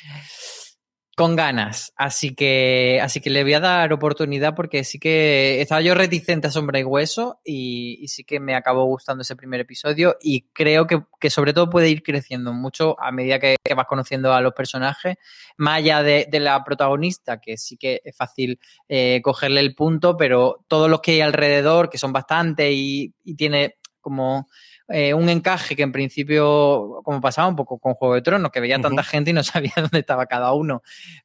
[1.14, 5.82] con ganas, así que, así que le voy a dar oportunidad porque sí que estaba
[5.82, 10.16] yo reticente a Sombra y Hueso y, sí que me acabó gustando ese primer episodio
[10.22, 14.32] y creo que, que sobre todo puede ir creciendo mucho a medida que, vas conociendo
[14.32, 15.16] a los personajes,
[15.56, 20.16] más allá de, de, la protagonista, que sí que es fácil eh, cogerle el punto,
[20.16, 24.48] pero todos los que hay alrededor, que son bastante y, y tiene como
[24.92, 28.60] eh, un encaje que en principio, como pasaba un poco con Juego de Tronos, que
[28.60, 28.82] veía uh -huh.
[28.82, 30.82] tanta gente y no sabía dónde estaba cada uno.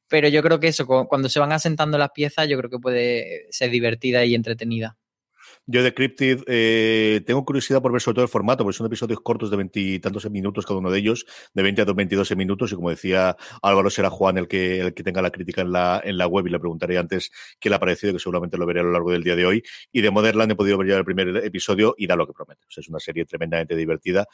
[0.08, 3.48] Pero yo creo que eso, cuando se van asentando las piezas, yo creo que puede
[3.52, 4.98] ser divertida y entretenida.
[5.70, 9.20] Yo de Cryptid eh, tengo curiosidad por ver sobre todo el formato, porque son episodios
[9.20, 12.90] cortos de veintitantos minutos cada uno de ellos, de 20 a 22 minutos, y como
[12.90, 16.26] decía Álvaro, será Juan el que, el que tenga la crítica en la, en la
[16.26, 18.94] web, y le preguntaré antes qué le ha parecido, que seguramente lo veré a lo
[18.94, 19.64] largo del día de hoy.
[19.92, 22.62] Y de Motherland he podido ver ya el primer episodio y da lo que promete.
[22.70, 24.26] Es una serie tremendamente divertida,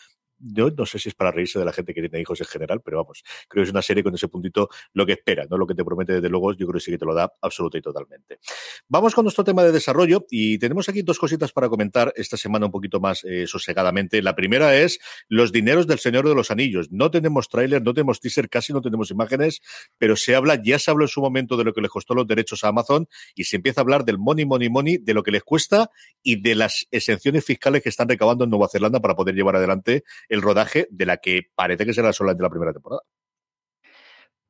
[0.43, 2.81] yo no sé si es para reírse de la gente que tiene hijos en general,
[2.83, 5.65] pero vamos, creo que es una serie con ese puntito lo que espera, no lo
[5.65, 7.81] que te promete desde luego, yo creo que sí que te lo da absoluta y
[7.81, 8.39] totalmente.
[8.87, 12.65] Vamos con nuestro tema de desarrollo y tenemos aquí dos cositas para comentar esta semana
[12.65, 14.21] un poquito más eh, sosegadamente.
[14.21, 16.91] La primera es los dineros del Señor de los Anillos.
[16.91, 19.61] No tenemos tráiler, no tenemos teaser, casi no tenemos imágenes,
[19.97, 22.27] pero se habla, ya se habló en su momento de lo que les costó los
[22.27, 25.31] derechos a Amazon y se empieza a hablar del money, money, money, de lo que
[25.31, 25.89] les cuesta
[26.21, 30.03] y de las exenciones fiscales que están recabando en Nueva Zelanda para poder llevar adelante
[30.33, 33.01] el rodaje de la que parece que será solamente la primera temporada.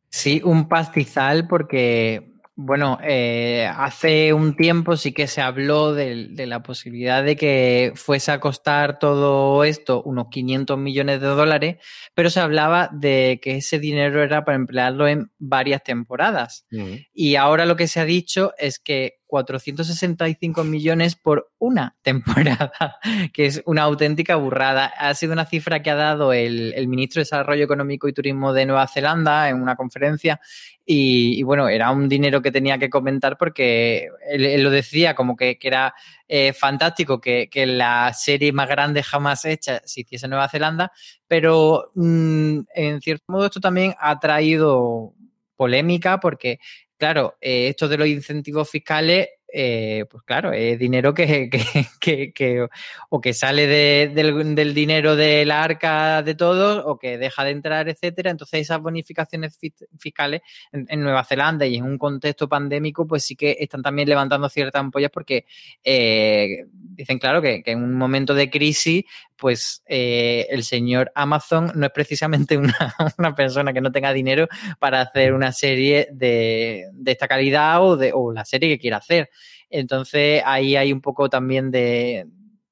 [0.10, 6.46] Sí, un pastizal porque, bueno, eh, hace un tiempo sí que se habló de, de,
[6.46, 11.78] la posibilidad de que fuese a costar todo esto unos 500 millones de dólares,
[12.14, 16.66] pero se hablaba de que ese dinero era para emplearlo en varias temporadas.
[16.72, 17.08] Uh -huh.
[17.12, 23.00] Y ahora lo que se ha dicho es que 465 millones por una temporada,
[23.34, 24.86] que es una auténtica burrada.
[24.86, 28.68] Ha sido una cifra que ha dado el, ministro de Desarrollo Económico y Turismo de
[28.68, 30.40] Nueva Zelanda en una conferencia
[30.86, 35.58] y, bueno, era un dinero que tenía que comentar porque él, lo decía como que,
[35.60, 35.96] era
[36.28, 40.92] eh, fantástico que, la serie más grande jamás hecha se hiciese en Nueva Zelanda,
[41.28, 45.16] pero mmm, en cierto modo esto también ha traído
[45.56, 46.60] polémica porque
[47.04, 51.48] claro, eh, esto de los incentivos fiscales eh, pues claro, es dinero que,
[53.10, 57.52] o que sale de, del, dinero de la arca de todos o que deja de
[57.52, 58.32] entrar, etcétera.
[58.32, 59.60] Entonces esas bonificaciones
[60.00, 64.50] fiscales en, Nueva Zelanda y en un contexto pandémico, pues sí que están también levantando
[64.50, 65.46] ciertas ampollas porque
[65.84, 69.04] eh, dicen, claro, que, en un momento de crisis,
[69.44, 74.48] pues eh, el señor Amazon no es precisamente una, una, persona que no tenga dinero
[74.80, 78.98] para hacer una serie de, de esta calidad o, de, o la serie que quiera
[78.98, 79.30] hacer.
[79.70, 82.26] Entonces ahí hay un poco también de,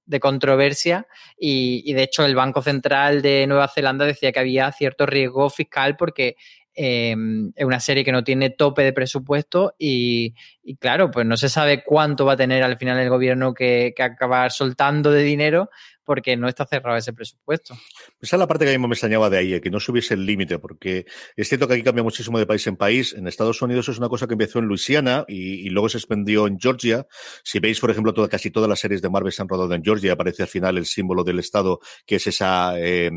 [0.05, 1.07] de controversia
[1.37, 5.49] y, y, de hecho el Banco Central de Nueva Zelanda decía que había cierto riesgo
[5.49, 6.37] fiscal porque
[6.73, 7.13] eh,
[7.55, 11.49] es una serie que no tiene tope de presupuesto y, y, claro, pues no se
[11.49, 15.69] sabe cuánto va a tener al final el gobierno que, que acabar soltando de dinero
[16.03, 17.75] porque no está cerrado ese presupuesto.
[18.19, 20.25] Esa es la parte que a mí me extrañaba de ahí, que no subiese el
[20.25, 23.13] límite, porque es cierto que aquí cambia muchísimo de país en país.
[23.13, 26.59] En Estados Unidos es una cosa que empezó en Luisiana y, luego se expandió en
[26.59, 27.07] Georgia.
[27.43, 29.83] Si veis, por ejemplo, toda, casi todas las series de Marvel se han rodado en
[29.83, 33.09] Georgia, aparece al final el símbolo del estado, que es esa eh,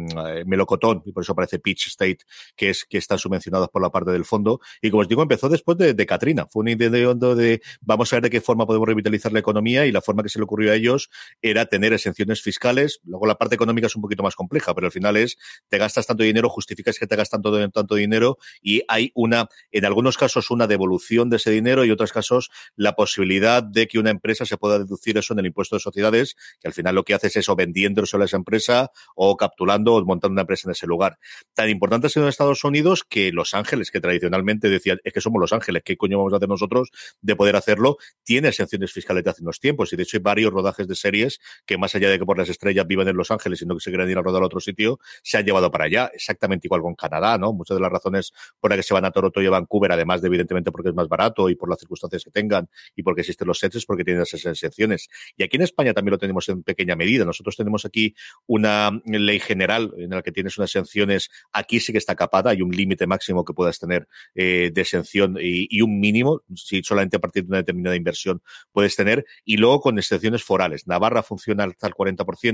[0.47, 2.19] melocotón, y por eso aparece Peach State,
[2.55, 4.61] que es que están subvencionados por la parte del fondo.
[4.81, 6.47] Y como os digo, empezó después de, de Katrina.
[6.47, 9.87] Fue un intento de, de vamos a ver de qué forma podemos revitalizar la economía
[9.87, 11.11] y la forma que se le ocurrió a ellos
[11.43, 12.74] era tener exenciones fiscales
[13.05, 15.37] Luego la parte económica es un poquito más compleja, pero al final es,
[15.69, 19.85] te gastas tanto dinero, justificas que te gastas tanto, tanto dinero y hay una, en
[19.85, 23.99] algunos casos, una devolución de ese dinero y en otros casos la posibilidad de que
[23.99, 27.05] una empresa se pueda deducir eso en el impuesto de sociedades, que al final lo
[27.05, 30.73] que hace es eso, vendiéndose a esa empresa o capturando o montando una empresa en
[30.73, 31.19] ese lugar.
[31.55, 35.21] Tan importante ha sido en Estados Unidos que Los Ángeles, que tradicionalmente decían, es que
[35.21, 37.97] somos Los Ángeles, ¿qué coño vamos a hacer nosotros de poder hacerlo?
[38.23, 41.41] Tiene exenciones fiscales de hace unos tiempos y de hecho hay varios rodajes de series
[41.67, 43.91] que más allá de que por las estrellas vivan en Los Ángeles, sino que se
[43.91, 46.11] quieren ir a rodar a otro sitio, se han llevado para allá.
[46.15, 47.53] Exactamente igual con Canadá, ¿no?
[47.53, 50.23] Muchas de las razones por las que se van a Toronto y a Vancouver, además
[50.23, 53.47] de evidentemente porque es más barato y por las circunstancias que tengan y porque existen
[53.47, 55.09] los sets, es porque tienen esas excepciones.
[55.37, 57.25] Y aquí en España también lo tenemos en pequeña medida.
[57.25, 58.15] Nosotros tenemos aquí
[58.47, 61.31] una ley general en la que tienes unas exenciones.
[61.53, 65.37] Aquí sí que está capada, hay un límite máximo que puedas tener eh, de exención
[65.41, 69.57] y, y, un mínimo, si solamente a partir de una determinada inversión puedes tener, y
[69.57, 70.87] luego con excepciones forales.
[70.87, 72.54] Navarra funciona hasta el 40%,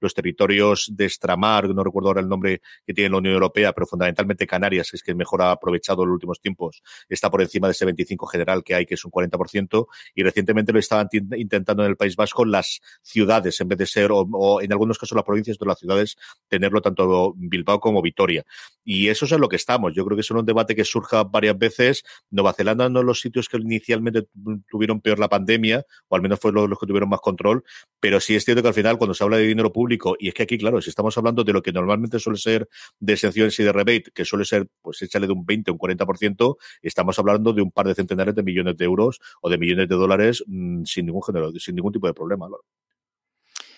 [0.00, 3.86] los territorios de extramar, no recuerdo ahora el nombre que tiene la Unión Europea, pero
[3.86, 7.68] fundamentalmente Canarias, que es que mejor ha aprovechado en los últimos tiempos, está por encima
[7.68, 11.84] de ese 25 general que hay, que es un 40%, y recientemente lo estaban intentando
[11.84, 15.24] en el País Vasco las ciudades, en vez de ser, o, en algunos casos las
[15.24, 16.16] provincias de las ciudades,
[16.48, 18.44] tenerlo tanto Bilbao como Vitoria.
[18.84, 19.94] Y eso es en lo que estamos.
[19.94, 22.04] Yo creo que es un debate que surja varias veces.
[22.30, 24.28] Nueva Zelanda no los sitios que inicialmente
[24.68, 27.64] tuvieron peor la pandemia, o al menos fue los, los que tuvieron más control,
[28.00, 30.34] pero sí es cierto que al final cuando se habla de dinero público, y es
[30.34, 32.68] que aquí, claro, si estamos hablando de lo que normalmente suele ser
[32.98, 35.78] de exenciones y de rebate, que suele ser, pues échale de un 20 o un
[35.78, 39.88] 40%, estamos hablando de un par de centenares de millones de euros o de millones
[39.88, 42.48] de dólares mmm, sin ningún género, sin ningún tipo de problema.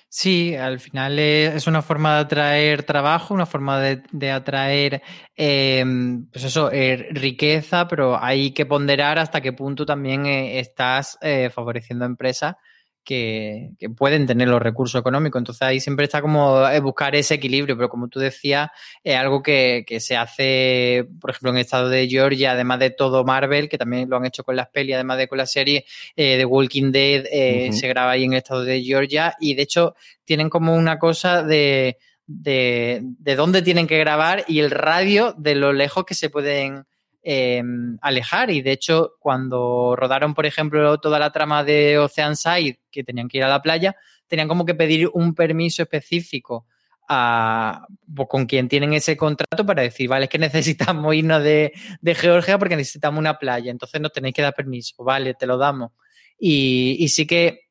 [0.09, 5.03] Sí, al final es una forma de atraer trabajo, una forma de, atraer,
[5.37, 5.85] eh,
[6.33, 11.19] pues eso, eh, riqueza, pero hay que ponderar hasta qué punto también eh, estás
[11.53, 12.57] favoreciendo a empresas
[13.07, 15.41] que, que, pueden tener los recursos económicos.
[15.41, 18.69] Entonces ahí siempre está como buscar ese equilibrio, pero como tú decías,
[19.03, 22.91] es algo que, que, se hace, por ejemplo, en el estado de Georgia, además de
[22.91, 25.87] todo Marvel, que también lo han hecho con las pelis, además de con la serie
[26.17, 27.73] eh, de Walking Dead, eh, uh -huh.
[27.73, 31.45] se graba ahí en el estado de Georgia y de hecho tienen como una cosa
[31.45, 36.29] de, de, de dónde tienen que grabar y el radio de lo lejos que se
[36.29, 36.85] pueden
[37.29, 37.61] eh,
[38.03, 38.51] alejar.
[38.51, 43.39] Y de hecho, cuando rodaron, por ejemplo, toda la trama de Oceanside, que tenían que
[43.39, 43.97] ir a la playa,
[44.29, 46.67] tenían como que pedir un permiso específico
[47.09, 47.85] a,
[48.29, 52.59] con quien tienen ese contrato para decir, vale, es que necesitamos irnos de, de, Georgia
[52.59, 55.91] porque necesitamos una playa, entonces nos tenéis que dar permiso, vale, te lo damos.
[56.39, 57.63] Y, sí que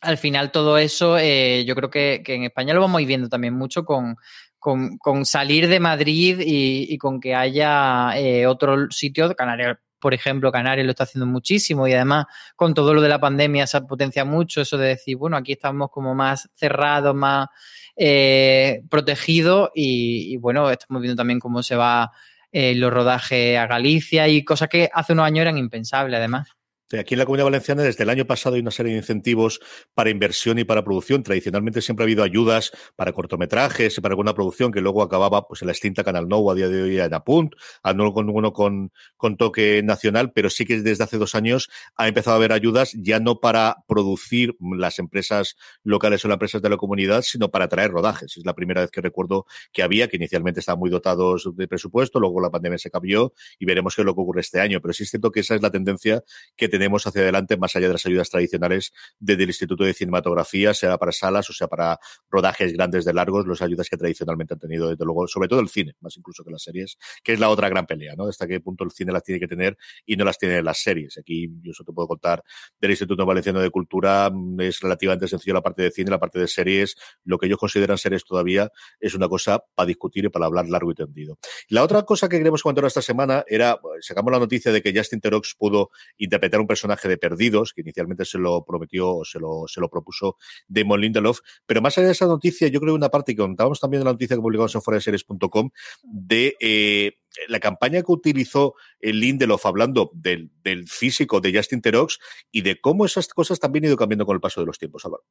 [0.00, 3.84] al final todo eso, eh, yo creo que, en España lo vamos viendo también mucho
[3.84, 4.16] con,
[4.60, 10.52] con, con salir de Madrid y, con que haya eh, otro sitio, Canarias, por ejemplo,
[10.52, 14.24] Canarias lo está haciendo muchísimo y además con todo lo de la pandemia se potencia
[14.24, 17.48] mucho eso de decir, bueno, aquí estamos como más cerrados, más
[17.96, 22.12] eh, protegidos y, y, bueno, estamos viendo también cómo se va
[22.52, 26.48] eh, los rodajes a Galicia y cosas que hace unos años eran impensables además.
[26.98, 29.60] Aquí en la Comunidad Valenciana desde el año pasado hay una serie de incentivos
[29.94, 31.22] para inversión y para producción.
[31.22, 35.62] Tradicionalmente siempre ha habido ayudas para cortometrajes y para alguna producción que luego acababa pues
[35.62, 37.54] en la extinta Canal Nou a día de hoy en Apunt,
[37.94, 38.90] no con uno con,
[39.38, 43.20] toque nacional, pero sí que desde hace dos años ha empezado a haber ayudas ya
[43.20, 47.92] no para producir las empresas locales o las empresas de la comunidad, sino para traer
[47.92, 48.36] rodajes.
[48.36, 52.18] Es la primera vez que recuerdo que había, que inicialmente estaban muy dotados de presupuesto,
[52.18, 54.80] luego la pandemia se cambió y veremos qué es lo que ocurre este año.
[54.80, 56.24] Pero sí es cierto que esa es la tendencia
[56.56, 60.72] que tenemos hacia adelante, más allá de las ayudas tradicionales desde el Instituto de Cinematografía,
[60.72, 61.98] sea para salas o sea para
[62.30, 65.68] rodajes grandes de largos, las ayudas que tradicionalmente han tenido, desde luego, sobre todo el
[65.68, 68.28] cine, más incluso que las series, que es la otra gran pelea, ¿no?
[68.28, 71.18] Hasta qué punto el cine las tiene que tener y no las tiene las series.
[71.18, 72.42] Aquí yo eso te puedo contar
[72.80, 76.38] del Instituto Valenciano de Cultura, mm, es relativamente sencillo la parte de cine, la parte
[76.38, 80.46] de series, lo que ellos consideran series todavía es una cosa para discutir y para
[80.46, 81.38] hablar largo y tendido.
[81.68, 85.20] La otra cosa que queremos comentar esta semana era, sacamos la noticia de que Justin
[85.20, 89.64] Terox pudo interpretar un personaje de Perdidos, que inicialmente se lo prometió o se lo,
[89.66, 90.36] se lo propuso
[90.68, 93.80] Damon Lindelof, pero más allá de esa noticia, yo creo que una parte que contábamos
[93.80, 95.70] también en la noticia que publicamos en foraseries.com
[96.04, 97.14] de eh,
[97.48, 102.20] la campaña que utilizó el Lindelof hablando del, del, físico de Justin Terox
[102.52, 105.04] y de cómo esas cosas también han ido cambiando con el paso de los tiempos,
[105.04, 105.24] Álvaro.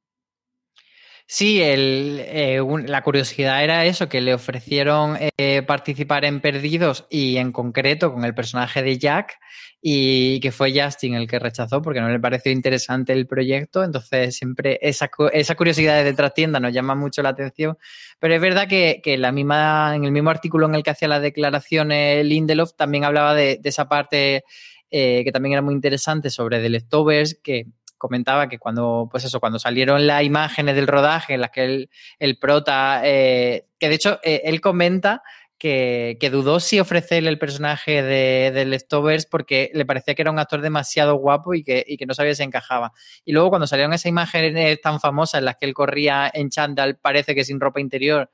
[1.31, 7.37] Sí, el, eh, la curiosidad era eso, que le ofrecieron eh, participar en Perdidos y
[7.37, 9.37] en concreto con el personaje de Jack
[9.79, 13.83] y que fue Justin el que rechazó porque no le pareció interesante el proyecto.
[13.83, 17.77] Entonces siempre esa, esa curiosidad de trastienda nos llama mucho la atención.
[18.17, 21.07] Pero es verdad que, que la misma, en el mismo artículo en el que hacía
[21.09, 24.45] las declaraciones Lindelof también hablaba de, de esa parte
[24.91, 27.67] eh, que también era muy interesante sobre The Leftovers, que
[27.99, 31.89] comentaba que cuando, pues eso, cuando salieron las imágenes del rodaje en las que el,
[32.17, 35.21] el prota, eh, que de hecho eh, él comenta
[35.59, 40.31] que, que, dudó si ofrecerle el personaje de, de Leftovers porque le parecía que era
[40.31, 42.93] un actor demasiado guapo y que, y que no sabía si encajaba.
[43.25, 46.97] Y luego cuando salieron esas imágenes tan famosas en las que él corría en chándal,
[46.97, 48.31] parece que sin ropa interior,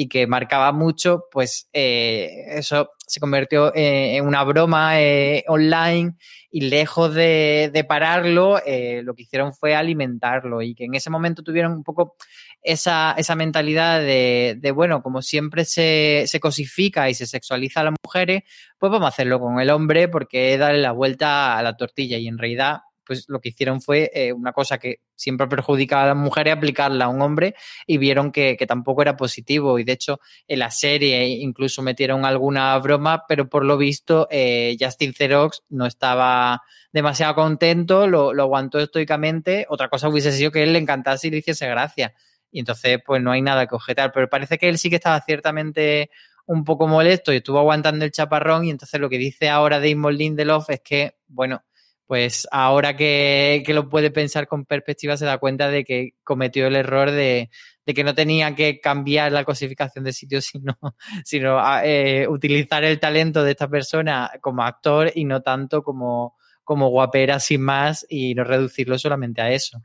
[0.00, 6.14] y que marcaba mucho, pues eh, eso se convirtió eh, en una broma eh, online
[6.52, 8.60] y lejos de, pararlo,
[9.02, 12.14] lo que hicieron fue alimentarlo y que en ese momento tuvieron un poco
[12.62, 17.84] esa, esa mentalidad de, de, bueno, como siempre se, se cosifica y se sexualiza a
[17.84, 18.44] las mujeres,
[18.78, 22.28] pues vamos a hacerlo con el hombre porque darle la vuelta a la tortilla y
[22.28, 26.16] en realidad pues lo que hicieron fue eh, una cosa que siempre perjudicaba a las
[26.16, 27.54] mujeres, aplicarla a un hombre
[27.86, 29.78] y vieron que, tampoco era positivo.
[29.78, 34.76] Y de hecho, en la serie incluso metieron alguna broma, pero por lo visto eh,
[34.78, 36.60] Justin Xerox no estaba
[36.92, 39.66] demasiado contento, lo, lo, aguantó estoicamente.
[39.70, 42.14] Otra cosa hubiese sido que él le encantase y le hiciese gracia.
[42.50, 44.12] Y entonces, pues no hay nada que objetar.
[44.12, 46.10] Pero parece que él sí que estaba ciertamente
[46.48, 48.64] un poco molesto y estuvo aguantando el chaparrón.
[48.64, 51.62] Y entonces lo que dice ahora Damon Lindelof es que, bueno,
[52.08, 56.66] pues ahora que, que, lo puede pensar con perspectiva se da cuenta de que cometió
[56.66, 57.50] el error de,
[57.84, 60.78] de que no tenía que cambiar la cosificación de sitio, sino,
[61.22, 66.36] sino eh, utilizar el talento de esta persona como actor y no tanto como,
[66.68, 69.82] como guapera sin más y no reducirlo solamente a eso.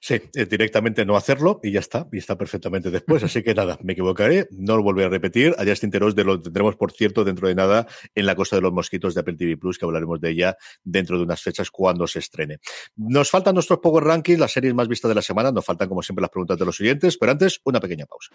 [0.00, 3.22] Sí, eh, directamente no hacerlo y ya está, y está perfectamente después.
[3.22, 5.54] Así que nada, me equivocaré, no lo volveré a repetir.
[5.58, 8.72] A Justin de lo tendremos, por cierto, dentro de nada en la Costa de los
[8.72, 12.20] Mosquitos de Apple TV Plus, que hablaremos de ella dentro de unas fechas cuando se
[12.20, 12.60] estrene.
[12.96, 16.02] Nos faltan nuestros Power Rankings, las series más vistas de la semana, nos faltan como
[16.02, 18.30] siempre las preguntas de los oyentes, pero antes una pequeña pausa.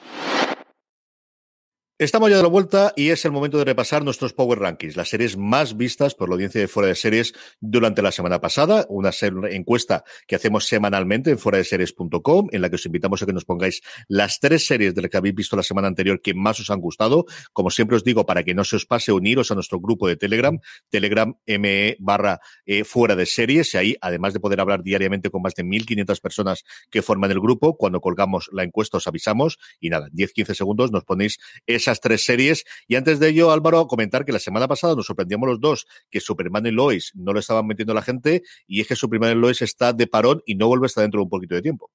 [2.02, 5.10] Estamos ya de la vuelta y es el momento de repasar nuestros Power Rankings, las
[5.10, 9.12] series más vistas por la audiencia de Fuera de Series durante la semana pasada, una
[9.52, 13.34] encuesta que hacemos semanalmente en fuera de series.com, en la que os invitamos a que
[13.34, 16.60] nos pongáis las tres series de las que habéis visto la semana anterior que más
[16.60, 17.26] os han gustado.
[17.54, 20.16] Como siempre os digo, para que no se os pase, uniros a nuestro grupo de
[20.16, 20.58] Telegram,
[20.90, 25.44] Telegram ME barra eh, Fuera de Series, y ahí, además de poder hablar diariamente con
[25.44, 29.90] más de 1.500 personas que forman el grupo, cuando colgamos la encuesta os avisamos y
[29.92, 31.38] nada, 10-15 segundos nos ponéis
[31.68, 32.64] esa tres series.
[32.88, 36.20] Y antes de ello, Álvaro, comentar que la semana pasada nos sorprendíamos los dos que
[36.22, 39.62] Superman y Lois no lo estaban metiendo la gente y es que Superman y Lois
[39.62, 41.92] está de parón y no vuelve hasta dentro de un poquito de tiempo.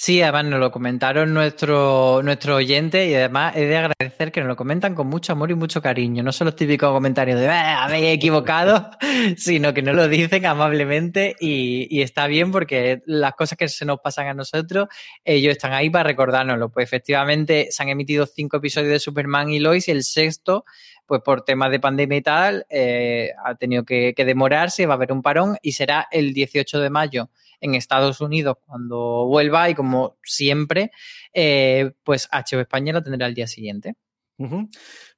[0.00, 4.46] Sí, además nos lo comentaron nuestro, nuestro oyente y además he de agradecer que nos
[4.46, 6.22] lo comentan con mucho amor y mucho cariño.
[6.22, 8.92] No son los típicos comentarios de habéis equivocado,
[9.36, 13.84] sino que nos lo dicen amablemente y, y, está bien porque las cosas que se
[13.84, 14.86] nos pasan a nosotros,
[15.24, 16.70] ellos están ahí para recordárnoslo.
[16.70, 20.64] Pues efectivamente se han emitido cinco episodios de Superman y Lois y el sexto
[21.08, 25.10] pues por temas de pandemia y tal, eh, ha tenido que, demorarse, va a haber
[25.10, 30.18] un parón y será el 18 de mayo en Estados Unidos cuando vuelva y como
[30.22, 30.92] siempre,
[31.32, 33.94] eh, pues HBO España lo tendrá el día siguiente.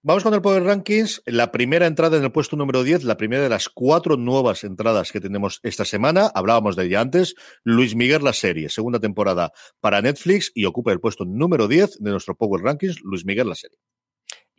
[0.02, 1.22] Vamos con el Power Rankings.
[1.26, 5.12] La primera entrada en el puesto número 10, la primera de las cuatro nuevas entradas
[5.12, 6.30] que tenemos esta semana.
[6.34, 7.34] Hablábamos de ella antes.
[7.64, 12.10] Luis Miguel, la serie, segunda temporada para Netflix y ocupa el puesto número 10 de
[12.12, 13.02] nuestro Power Rankings.
[13.02, 13.76] Luis Miguel, la serie.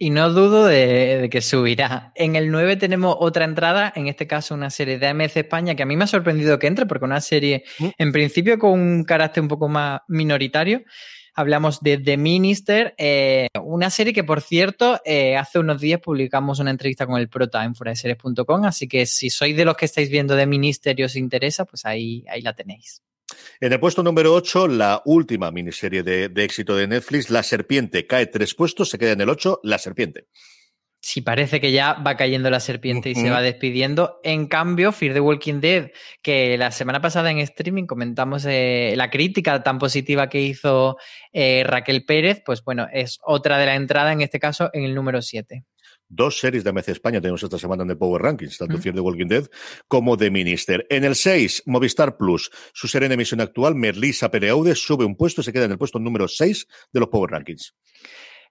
[0.03, 2.11] Y no dudo de, de, que subirá.
[2.15, 5.83] En el 9 tenemos otra entrada, en este caso una serie de AMC España, que
[5.83, 7.65] a mí me ha sorprendido que entre, porque una serie,
[7.99, 10.81] en principio, con un carácter un poco más minoritario.
[11.35, 16.57] hablamos de The Minister, eh, una serie que, por cierto, eh, hace unos días publicamos
[16.57, 20.09] una entrevista con el prota en foraseries.com, así que si sois de los que estáis
[20.09, 23.03] viendo The Minister y os interesa, pues ahí, ahí la tenéis.
[23.59, 28.07] En el puesto número 8, la última miniserie de, de éxito de Netflix, La Serpiente,
[28.07, 30.27] cae tres puestos, se queda en el 8, La Serpiente.
[31.03, 34.19] Sí, parece que ya va cayendo la serpiente y se va despidiendo.
[34.23, 35.89] En cambio, Fear the Walking Dead,
[36.21, 40.97] que la semana pasada en streaming comentamos eh, la crítica tan positiva que hizo
[41.33, 44.93] eh, Raquel Pérez, pues bueno, es otra de la entrada, en este caso, en el
[44.93, 45.63] número 7.
[46.13, 48.99] Dos series de AMC España tenemos esta semana en el Power Rankings, tanto Fear the
[48.99, 49.45] Walking Dead
[49.87, 50.85] como The Minister.
[50.89, 55.39] En el 6, Movistar Plus, su serie en emisión actual, Merlisa Pereaude, sube un puesto
[55.39, 57.75] y se queda en el puesto número 6 de los Power Rankings.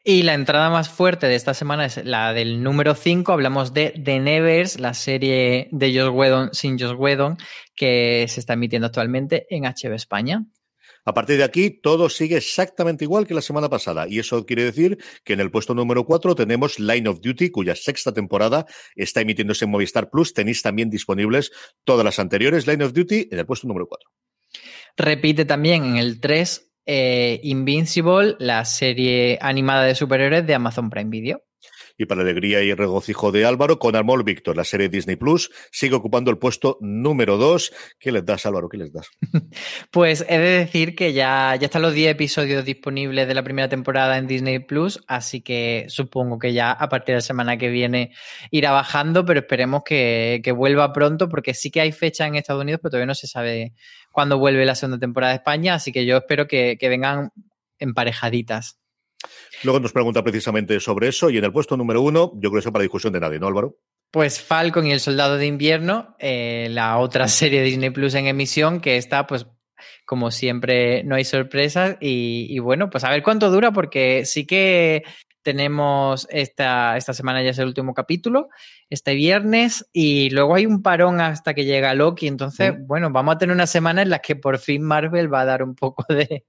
[0.03, 3.31] Y la entrada más fuerte de esta semana es la del número 5.
[3.31, 7.37] Hablamos de The Nevers, la serie de Josh Whedon sin Josh Whedon,
[7.77, 10.47] que se está emitiendo actualmente en HB España.
[11.05, 14.07] A partir de aquí, todo sigue exactamente igual que la semana pasada.
[14.09, 17.75] Y eso quiere decir que en el puesto número 4 tenemos Line of Duty, cuya
[17.75, 20.35] sexta temporada está emitiéndose en Movistar Plus.
[20.35, 21.51] Tenéis también disponibles
[21.85, 22.67] todas las anteriores.
[22.67, 24.11] Line of Duty en el puesto número 4.
[24.97, 31.11] Repite también en el 3 eh, Invincible, la serie animada de superhéroes de Amazon Prime
[31.11, 31.43] Video.
[32.01, 35.95] Y para alegría y regocijo de Álvaro, con Armol Víctor, la serie Disney Plus, sigue
[35.95, 37.73] ocupando el puesto número 2.
[37.99, 38.71] ¿Qué les das, Álvaro?
[38.71, 39.11] ¿Qué les das?
[39.91, 43.69] Pues he de decir que ya, ya están los 10 episodios disponibles de la primera
[43.69, 47.69] temporada en Disney Plus, así que supongo que ya a partir de la semana que
[47.69, 48.15] viene
[48.51, 52.63] irá bajando, pero esperemos que, que vuelva pronto, porque sí que hay fecha en Estados
[52.63, 53.75] Unidos, pero todavía no se sabe
[54.11, 57.31] cuándo vuelve la segunda temporada de España, así que yo espero que, que vengan
[57.79, 58.80] emparejaditas.
[59.63, 62.59] Luego nos pregunta precisamente sobre eso y en el puesto número uno, yo creo que
[62.61, 63.79] eso para discusión de nadie, ¿no, Álvaro?
[64.11, 68.27] Pues Falcon y el Soldado de Invierno, eh, la otra serie de Disney Plus en
[68.27, 69.47] emisión, que está, pues,
[70.05, 71.97] como siempre, no hay sorpresas.
[72.01, 75.05] Y, y, bueno, pues a ver cuánto dura, porque sí que
[75.43, 78.49] tenemos esta, esta semana ya es el último capítulo,
[78.89, 82.27] este viernes, y luego hay un parón hasta que llega Loki.
[82.27, 85.47] Entonces, bueno, vamos a tener una semana en la que por fin Marvel va a
[85.47, 86.45] dar un poco de,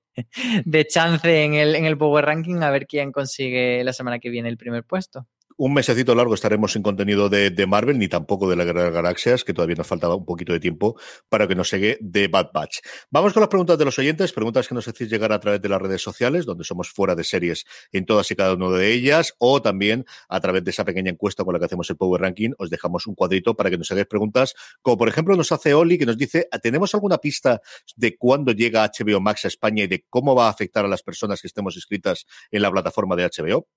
[0.65, 4.29] de chance en el, en el Power Ranking a ver quién consigue la semana que
[4.29, 5.27] viene el primer puesto
[5.63, 8.85] un mesecito largo estaremos sin contenido de, de, Marvel, ni tampoco de la Guerra de
[8.87, 10.99] las Galaxias, que todavía nos faltaba un poquito de tiempo
[11.29, 12.79] para que nos llegue de Bad Batch.
[13.11, 15.69] Vamos con las preguntas de los oyentes, preguntas que nos hacéis llegar a través de
[15.69, 19.35] las redes sociales, donde somos fuera de series en todas y cada una de ellas,
[19.37, 22.53] o también a través de esa pequeña encuesta con la que hacemos el Power Ranking,
[22.57, 25.99] os dejamos un cuadrito para que nos hagáis preguntas, como por ejemplo nos hace Oli,
[25.99, 27.61] que nos dice, ¿tenemos alguna pista
[27.95, 31.03] de cuándo llega HBO Max a España y de cómo va a afectar a las
[31.03, 33.67] personas que estemos inscritas en la plataforma de HBO?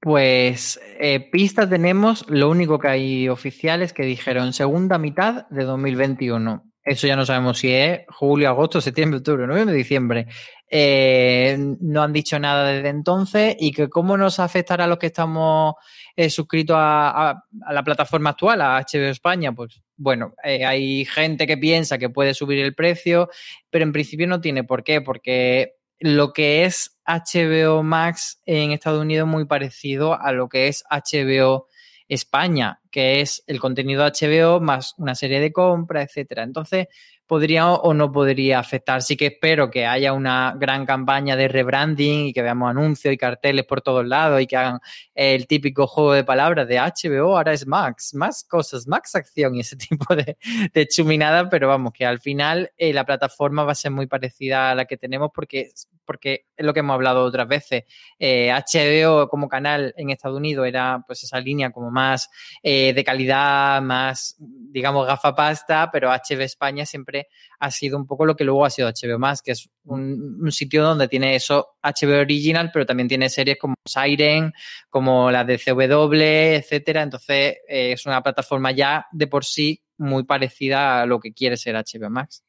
[0.00, 5.64] Pues eh, pistas tenemos, lo único que hay oficial es que dijeron segunda mitad de
[5.64, 6.62] 2021.
[6.86, 10.28] Eso ya no sabemos si es julio, agosto, septiembre, octubre, noviembre, diciembre.
[10.70, 15.06] Eh, no han dicho nada desde entonces y que cómo nos afectará a los que
[15.06, 15.74] estamos
[16.14, 19.52] eh, suscritos a, la plataforma actual, a HBO España.
[19.52, 23.30] Pues bueno, eh, hay gente que piensa que puede subir el precio,
[23.68, 29.00] pero en principio no tiene por qué, porque lo que es HBO Max en Estados
[29.00, 31.66] Unidos muy parecido a lo que es HBO
[32.08, 36.44] España, que es el contenido HBO más una serie de compras, etcétera.
[36.44, 36.88] Entonces,
[37.26, 39.02] podría o no podría afectar.
[39.02, 43.16] Sí que espero que haya una gran campaña de rebranding y que veamos anuncios y
[43.16, 44.80] carteles por todos lados y que hagan
[45.14, 49.60] el típico juego de palabras de HBO, ahora es Max, más cosas, Max acción y
[49.60, 50.36] ese tipo de,
[50.72, 54.70] de chuminada, pero vamos, que al final eh, la plataforma va a ser muy parecida
[54.70, 55.70] a la que tenemos porque,
[56.04, 57.84] porque es lo que hemos hablado otras veces.
[58.18, 62.28] Eh, HBO como canal en Estados Unidos era pues esa línea como más
[62.62, 67.15] eh, de calidad, más, digamos, gafapasta, pero HBO España siempre
[67.58, 70.82] ha sido un poco lo que luego ha sido HBO más, que es un, sitio
[70.84, 74.52] donde tiene eso HBO original, pero también tiene series como Siren,
[74.88, 76.14] como la de CW,
[76.56, 77.02] etcétera.
[77.02, 81.56] Entonces eh, es una plataforma ya de por sí muy parecida a lo que quiere
[81.56, 82.45] ser HBO Max.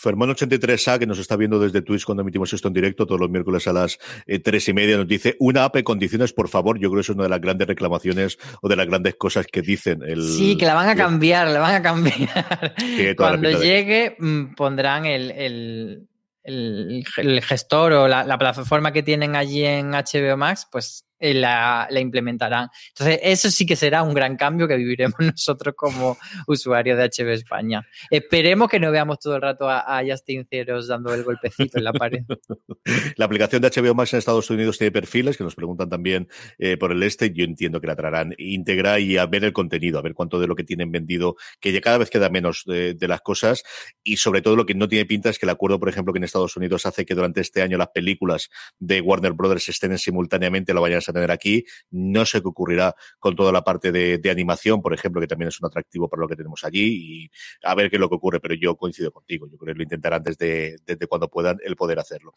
[0.00, 3.66] Fermón83A, que nos está viendo desde Twitch cuando emitimos esto en directo todos los miércoles
[3.68, 6.78] a las eh, tres y media, nos dice una app en condiciones, por favor.
[6.78, 9.62] Yo creo que es una de las grandes reclamaciones o de las grandes cosas que
[9.62, 10.02] dicen.
[10.02, 12.74] El, sí, que la van a cambiar, la van a cambiar.
[13.16, 14.48] Cuando llegue, de...
[14.56, 16.08] pondrán el, el,
[16.42, 21.34] el, el, gestor o la, la, plataforma que tienen allí en HBO Max, pues eh,
[21.34, 22.68] la, la, implementarán.
[22.88, 26.18] Entonces, eso sí que será un gran cambio que viviremos nosotros como
[26.48, 27.86] usuarios de HB España.
[28.10, 31.84] Esperemos que no veamos todo el rato a, a Justin Ceros dando el golpecito en
[31.84, 32.24] la pared.
[33.16, 36.76] la aplicación de HBO Max en Estados Unidos tiene perfiles que nos preguntan también eh,
[36.76, 37.32] por el este.
[37.32, 40.48] Yo entiendo que la traerán íntegra y a ver el contenido, a ver cuánto de
[40.48, 43.62] lo que tienen vendido, que ya cada vez queda menos de, de las cosas
[44.02, 46.18] y sobre todo lo que no tiene pinta es que el acuerdo, por ejemplo, que
[46.18, 48.50] en Estados Unidos hace que durante este año las películas
[48.80, 51.64] de Warner Brothers estén simultáneamente, lo vayan a tener aquí.
[51.90, 55.60] No sé qué ocurrirá con toda la parte de, animación, por ejemplo, que también es
[55.60, 57.30] un atractivo para lo que tenemos allí y
[57.64, 59.46] a ver qué es lo que ocurre, pero yo coincido contigo.
[59.50, 62.32] Yo creo que lo intentarán desde, desde cuando puedan el poder hacerlo.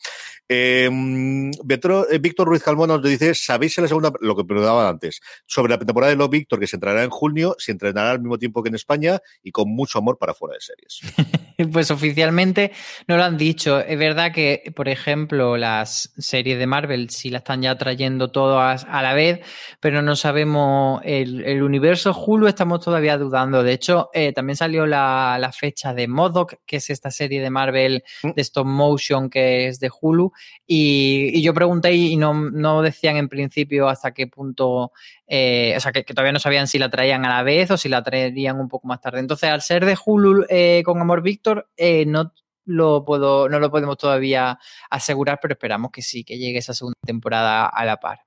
[0.50, 0.90] Eh,
[1.64, 5.80] Víctor Ruiz Calmón nos dice, ¿sabéis en la segunda, lo que preguntaba antes, sobre la
[5.80, 8.70] temporada de Lo Víctor, que se entrará en junio, se entrenará al mismo tiempo que
[8.70, 11.02] en España y con mucho amor para fuera de series?
[11.72, 12.72] pues oficialmente
[13.08, 13.80] no lo han dicho.
[13.80, 18.65] Es verdad que, por ejemplo, las series de Marvel sí la están ya trayendo todas
[18.65, 19.42] a la vez,
[19.80, 23.64] pero no sabemos el, el universo Hulu, estamos todavía dudando.
[23.64, 27.50] De hecho, eh, también salió la, la, fecha de Modoc, que es esta serie de
[27.50, 30.32] Marvel de stop motion que es de Hulu,
[30.66, 34.92] y, y yo pregunté y no, no, decían en principio hasta qué punto,
[35.28, 37.78] eh, o sea, que, que, todavía no sabían si la traían a la vez o
[37.78, 39.20] si la traerían un poco más tarde.
[39.20, 41.70] Entonces, al ser de Hulu eh, con Amor Víctor,
[42.08, 42.32] no
[42.66, 44.60] lo puedo, no lo podemos todavía
[44.90, 48.25] asegurar, pero esperamos que sí, que llegue esa segunda temporada a la par.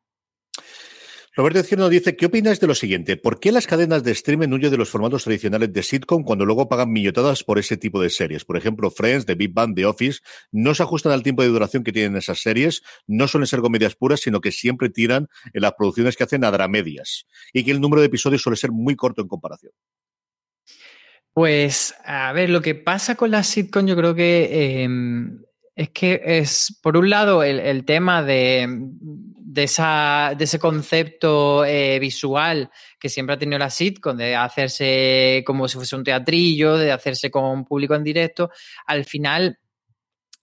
[1.36, 3.16] Roberto Izquierdo dice, ¿qué opinas de lo siguiente?
[3.16, 6.68] ¿Por qué las cadenas de streaming huyen de los formatos tradicionales de sitcom cuando luego
[6.68, 8.44] pagan millotadas por ese tipo de series?
[8.44, 10.20] Por ejemplo, Friends, The Big Bang, The Office,
[10.50, 13.94] no se ajustan al tiempo de duración que tienen esas series, no suelen ser comedias
[13.94, 17.80] puras, sino que siempre tiran en las producciones que hacen a dramedias y que el
[17.80, 19.72] número de episodios suele ser muy corto en comparación.
[21.32, 24.88] Pues, a ver, lo que pasa con la sitcom yo creo que eh,
[25.76, 28.66] es que es, por un lado, el tema de,
[29.50, 32.70] de, esa, de, ese concepto eh, visual
[33.00, 37.30] que siempre ha tenido la sitcom, de hacerse como si fuese un teatrillo, de hacerse
[37.30, 38.50] con un público en directo,
[38.86, 39.58] al final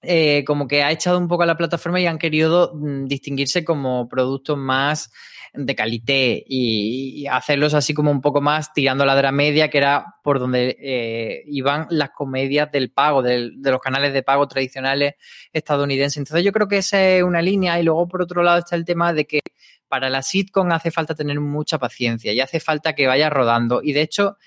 [0.01, 3.63] eh, como que ha echado un poco a la plataforma y han querido mm, distinguirse
[3.63, 5.11] como productos más
[5.57, 10.39] de calité y, hacerlos así como un poco más tirando la dramedia, que era por
[10.39, 15.15] donde eh, iban las comedias del pago, de los canales de pago tradicionales
[15.51, 16.17] estadounidenses.
[16.17, 18.85] Entonces yo creo que esa es una línea y luego por otro lado está el
[18.85, 19.39] tema de que
[19.87, 23.81] para la sitcom hace falta tener mucha paciencia y hace falta que vaya rodando.
[23.83, 24.37] Y de hecho,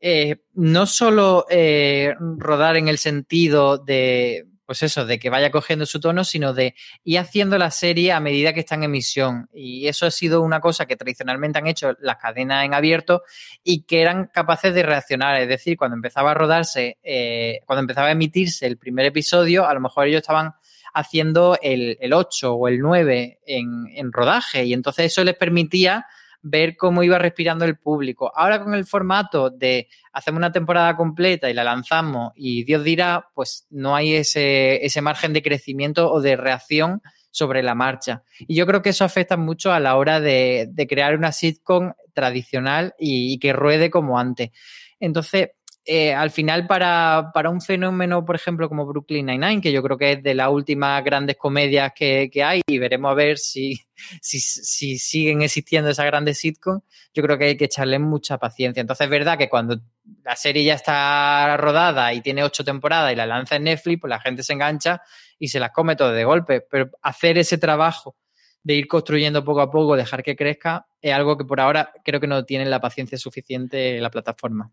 [0.00, 5.86] eh, no solo eh, rodar en el sentido de pues eso, de que vaya cogiendo
[5.86, 9.48] su tono, sino de ir haciendo la serie a medida que está en emisión.
[9.54, 13.22] Y eso ha sido una cosa que tradicionalmente han hecho las cadenas en abierto
[13.64, 15.40] y que eran capaces de reaccionar.
[15.40, 19.72] Es decir, cuando empezaba a rodarse, eh, cuando empezaba a emitirse el primer episodio, a
[19.72, 20.52] lo mejor ellos estaban
[20.92, 26.04] haciendo el, el 8 o el 9 en, en rodaje y entonces eso les permitía
[26.42, 28.32] ver cómo iba respirando el público.
[28.34, 33.28] Ahora con el formato de hacemos una temporada completa y la lanzamos y Dios dirá,
[33.34, 38.22] pues no hay ese, ese margen de crecimiento o de reacción sobre la marcha.
[38.38, 41.92] Y yo creo que eso afecta mucho a la hora de, de crear una sitcom
[42.14, 44.50] tradicional y, y, que ruede como antes.
[44.98, 45.50] Entonces,
[45.90, 49.96] eh, al final para, para, un fenómeno, por ejemplo, como Brooklyn Nine-Nine, que yo creo
[49.96, 53.80] que es de las últimas grandes comedias que, que hay, y veremos a ver si,
[54.20, 56.82] si, si, siguen existiendo esas grandes sitcoms,
[57.14, 58.82] yo creo que hay que echarle mucha paciencia.
[58.82, 59.80] Entonces es verdad que cuando
[60.22, 64.10] la serie ya está rodada y tiene ocho temporadas y la lanza en Netflix, pues
[64.10, 65.00] la gente se engancha
[65.38, 66.60] y se las come todo de golpe.
[66.70, 68.14] Pero hacer ese trabajo
[68.62, 72.20] de ir construyendo poco a poco, dejar que crezca, es algo que por ahora creo
[72.20, 74.70] que no tienen la paciencia suficiente la plataforma.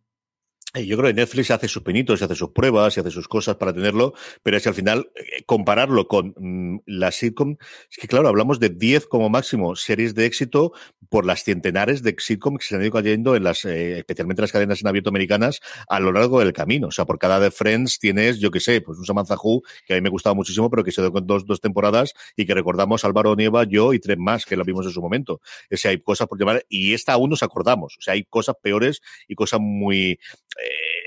[0.83, 3.73] Yo creo que Netflix hace sus pinitos, hace sus pruebas y hace sus cosas para
[3.73, 4.13] tenerlo,
[4.43, 7.57] pero es que al final eh, compararlo con mmm, la sitcom,
[7.89, 10.73] es que claro, hablamos de 10 como máximo series de éxito
[11.09, 14.51] por las centenares de sitcoms que se han ido cayendo en las, eh, especialmente las
[14.51, 16.87] cadenas en abierto americanas a lo largo del camino.
[16.87, 19.93] O sea, por cada de Friends tienes, yo que sé, pues un Samantha Who, que
[19.93, 22.53] a mí me gustaba muchísimo, pero que se dio con dos, dos temporadas y que
[22.53, 25.41] recordamos Álvaro Nieva, yo y tres más que la vimos en su momento.
[25.71, 27.95] O sea, hay cosas por llamar, y esta aún nos acordamos.
[27.97, 30.19] O sea, hay cosas peores y cosas muy, eh,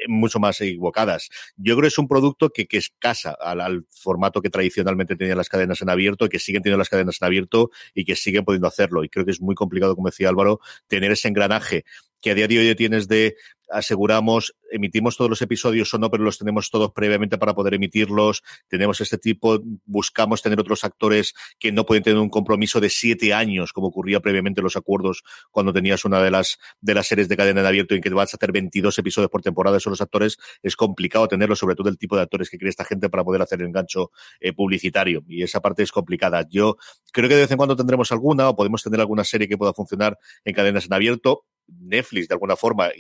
[0.07, 1.29] mucho más equivocadas.
[1.57, 5.39] Yo creo que es un producto que, que escasa al, al, formato que tradicionalmente tenían
[5.39, 8.69] las cadenas en abierto que siguen teniendo las cadenas en abierto y que siguen pudiendo
[8.69, 9.05] hacerlo.
[9.05, 11.85] Y creo que es muy complicado, como decía Álvaro, tener ese engranaje
[12.21, 13.37] que a día de hoy tienes de
[13.71, 18.43] aseguramos, emitimos todos los episodios o no, pero los tenemos todos previamente para poder emitirlos.
[18.69, 23.35] Tenemos este tipo, buscamos tener otros actores que no pueden tener un compromiso de siete
[23.35, 27.29] años, como ocurría previamente en los acuerdos cuando tenías una de las, de las series
[27.29, 29.77] de cadena de abierto en que vas a hacer 22 episodios por temporada.
[29.77, 32.85] Eso los actores es complicado tenerlo, sobre todo el tipo de actores que quiere esta
[32.85, 34.11] gente para poder hacer el engancho
[34.41, 35.23] eh, publicitario.
[35.29, 36.47] Y esa parte es complicada.
[36.49, 36.77] Yo
[37.13, 39.73] creo que de vez en cuando tendremos alguna o podemos tener alguna serie que pueda
[39.75, 41.45] funcionar en cadenas en abierto.
[41.69, 42.91] Netflix, de alguna forma,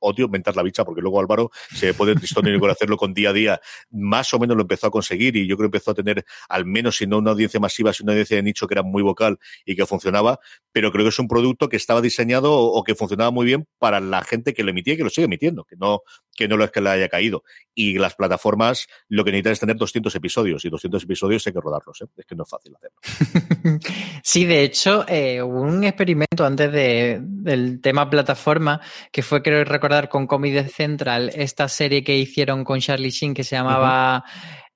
[0.00, 3.32] odio mentar la bicha porque luego Álvaro se puede tristón y hacerlo con día a
[3.32, 6.24] día, más o menos lo empezó a conseguir y yo creo que empezó a tener
[6.48, 9.02] al menos, si no una audiencia masiva, sino una audiencia de nicho que era muy
[9.02, 10.40] vocal y que funcionaba,
[10.72, 14.00] pero creo que es un producto que estaba diseñado o, que funcionaba muy bien para
[14.00, 16.02] la gente que lo emitía y que lo sigue emitiendo, que no,
[16.34, 17.44] que no lo es que le haya caído.
[17.74, 21.60] Y las plataformas lo que necesitan es tener 200 episodios y 200 episodios hay que
[21.60, 22.06] rodarlos, ¿eh?
[22.16, 23.80] es que no es fácil hacerlo.
[24.22, 28.80] Sí, de hecho, eh, un experimento antes de, del tema plataforma
[29.10, 33.44] que fue, creo recordar, con Comedy Central esta serie que hicieron con Charlie Sheen que
[33.44, 34.24] se llamaba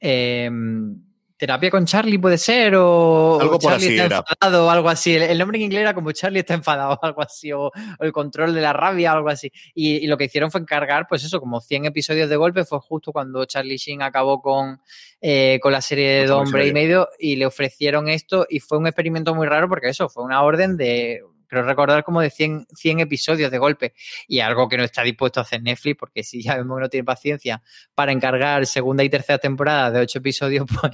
[0.01, 0.97] em,
[1.37, 5.15] Terapia con Charlie, puede ser, o, algo Charlie está enfadado, o algo así.
[5.15, 8.61] El, nombre en inglés era como Charlie está enfadado, algo así, o, el control de
[8.61, 9.51] la rabia, algo así.
[9.75, 12.65] Y, lo que hicieron fue encargar, pues eso, como 100 episodios de golpe.
[12.65, 14.81] Fue justo cuando Charlie Sheen acabó con,
[15.21, 18.47] eh, con la serie de Don Hombre y medio y le ofrecieron esto.
[18.49, 22.21] Y fue un experimento muy raro porque eso, fue una orden de pero recordar como
[22.21, 23.95] de 100, 100 episodios de golpe
[24.27, 26.89] y algo que no está dispuesto a hacer Netflix, porque si ya vemos que no
[26.89, 27.63] tiene paciencia
[27.95, 30.93] para encargar segunda y tercera temporada de 8 episodios, pues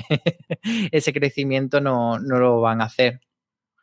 [0.93, 3.21] ese crecimiento no, no lo van a hacer.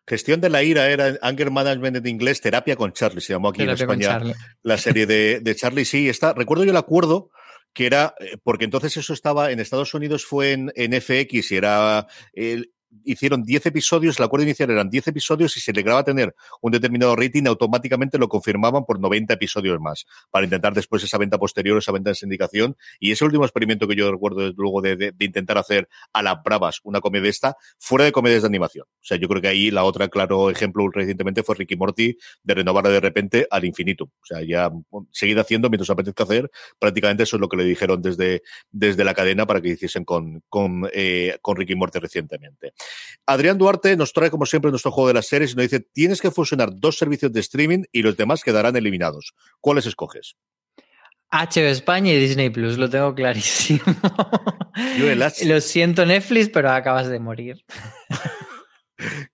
[0.08, 3.64] Gestión de la ira era Anger Management en inglés, Terapia con Charlie, se llamó aquí
[3.64, 4.22] en España
[4.64, 5.84] la serie de, de, Charlie.
[5.84, 6.32] Sí, está.
[6.32, 7.30] Recuerdo yo el acuerdo
[7.74, 11.58] que era, eh, porque entonces eso estaba en Estados Unidos, fue en, en FX y
[11.58, 12.72] era el,
[13.04, 17.16] hicieron 10 episodios, el acuerdo inicial eran 10 episodios y si lograba tener un determinado
[17.16, 21.92] rating, automáticamente lo confirmaban por 90 episodios más, para intentar después esa venta posterior, esa
[21.92, 22.76] venta de sindicación.
[23.00, 26.80] Y ese último experimento que yo recuerdo luego de, de, intentar hacer a las bravas
[26.84, 28.86] una comedia esta, fuera de comedias de animación.
[28.88, 32.54] O sea, yo creo que ahí la otra, claro ejemplo recientemente fue Ricky Morty, de
[32.54, 34.06] renovar de repente al infinito.
[34.06, 34.72] O sea, ya
[35.12, 38.42] seguir haciendo mientras apetezca hacer, prácticamente eso es lo que le dijeron desde,
[38.72, 42.74] desde la cadena para que hiciesen con, con, eh, con Ricky Morty recientemente.
[43.26, 46.22] Adrián Duarte nos trae, como siempre, nuestro juego de las series y nos dice: tienes
[46.22, 49.34] que fusionar dos servicios de streaming y los demás quedarán eliminados.
[49.60, 50.36] ¿Cuáles escoges?
[51.32, 53.82] HBO España y Disney Plus, lo tengo clarísimo.
[55.44, 57.66] Lo siento, Netflix, pero acabas de morir.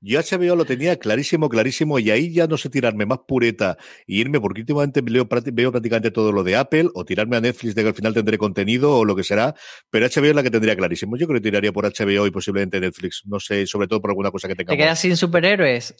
[0.02, 4.20] Yo HBO lo tenía clarísimo, clarísimo, y ahí ya no sé tirarme más pureta y
[4.20, 7.82] irme, porque últimamente veo, veo prácticamente todo lo de Apple, o tirarme a Netflix de
[7.84, 9.56] que al final tendré contenido o lo que será,
[9.90, 11.18] pero HBO es la que tendría clarísimo.
[11.18, 14.32] Yo creo que tiraría por HBO y posiblemente Netflix, no sé, sobre todo por alguna
[14.32, 14.72] cosa que tenga.
[14.72, 15.96] ¿Te quedas sin superhéroes?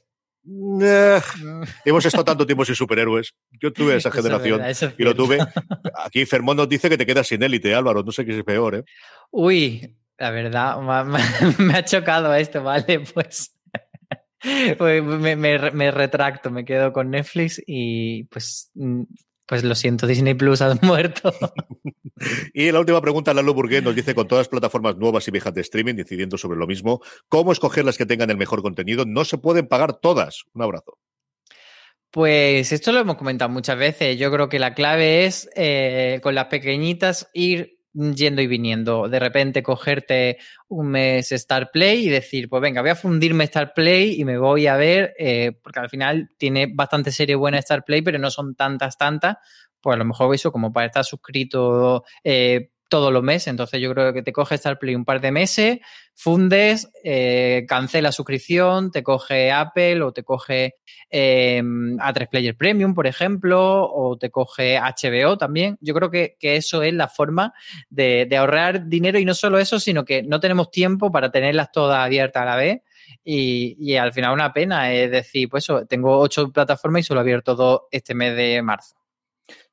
[0.82, 1.22] Eh,
[1.86, 3.34] hemos estado tanto tiempo sin superhéroes.
[3.62, 4.62] Yo tuve esa generación
[4.98, 5.40] y lo tuve.
[6.04, 8.04] Aquí Fermón nos dice que te quedas sin élite, Álvaro.
[8.04, 8.84] No sé qué es peor, ¿eh?
[9.32, 10.78] Uy, la verdad,
[11.58, 13.54] me ha chocado esto, vale, pues
[14.78, 19.04] pues me, me, retracto, me quedo con Netflix y pues, mm,
[19.46, 21.34] pues lo siento, Disney Plus ha muerto.
[22.54, 25.54] y la última pregunta, Lalo Burgué nos dice, con todas las plataformas nuevas y viejas
[25.54, 29.06] de streaming, decidiendo sobre lo mismo, ¿cómo escoger las que tengan el mejor contenido?
[29.06, 30.44] No se pueden pagar todas.
[30.54, 30.98] Un abrazo.
[32.12, 34.20] Pues esto lo hemos comentado muchas veces.
[34.20, 39.08] Yo creo que la clave es eh, con las pequeñitas ir yendo y viniendo.
[39.08, 40.38] De repente cogerte
[40.68, 44.38] un mes Star Play y decir, pues venga, voy a fundirme Star Play y me
[44.38, 48.30] voy a ver, eh, porque al final tiene bastante serie buena Star Play, pero no
[48.32, 49.38] son tantas, tantas.
[49.82, 53.48] Pues a lo mejor eso como para estar suscrito eh, todos los meses.
[53.48, 55.80] Entonces yo creo que te coge Star Play un par de meses,
[56.14, 60.76] fundes, eh, cancela suscripción, te coge Apple o te coge
[61.10, 65.78] eh, A3 Player Premium, por ejemplo, o te coge HBO también.
[65.82, 67.54] Yo creo que, eso es la forma
[67.90, 71.98] de, ahorrar dinero y no solo eso, sino que no tenemos tiempo para tenerlas todas
[72.06, 72.82] abiertas a la vez.
[73.24, 77.56] Y, y al final una pena es decir, pues tengo ocho plataformas y solo abierto
[77.56, 79.03] dos este mes de marzo.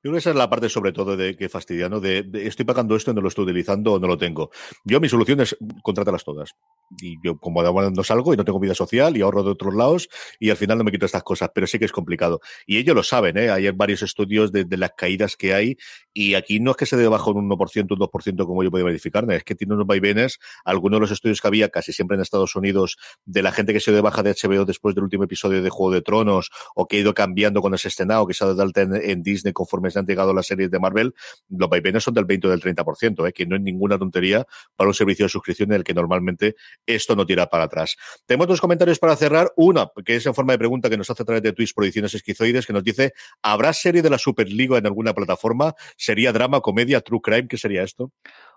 [0.02, 2.96] Yo creo que esa es la parte sobre todo de que fastidiano, de, estoy pagando
[2.96, 4.50] esto no lo estoy utilizando o no lo tengo.
[4.82, 6.54] Yo mi solución es contrátalas todas.
[7.02, 10.08] Y yo como no salgo y no tengo vida social y ahorro de otros lados
[10.38, 12.40] y al final no me quito estas cosas, pero sí que es complicado.
[12.66, 13.50] Y ellos lo saben, ¿eh?
[13.50, 15.76] hay varios estudios de, las caídas que hay
[16.14, 18.86] y aquí no es que se dé bajo un 1%, un 2% como yo puedo
[18.86, 22.22] verificar, es que tiene unos vaivenes, algunos de los estudios que había casi siempre en
[22.22, 22.96] Estados Unidos
[23.26, 25.68] de la gente que se dio de baja de HBO después del último episodio de
[25.68, 28.56] Juego de Tronos o que ha ido cambiando cuando se estrenado, que se ha dado
[28.56, 31.14] de alta en, en Disney conforme mes han llegado las series de Marvel,
[31.48, 33.32] los vaivenes son del 20 o del 30%, ¿eh?
[33.32, 37.16] que no es ninguna tontería para un servicio de suscripción en el que normalmente esto
[37.16, 37.96] no tira para atrás.
[38.26, 39.52] Tenemos dos comentarios para cerrar.
[39.56, 42.14] Una, que es en forma de pregunta que nos hace a través de Twitch Ediciones
[42.14, 43.12] Esquizoides, que nos dice,
[43.42, 45.74] ¿habrá serie de la Superliga en alguna plataforma?
[45.96, 47.48] ¿Sería drama, comedia, true crime?
[47.48, 48.12] ¿Qué sería esto?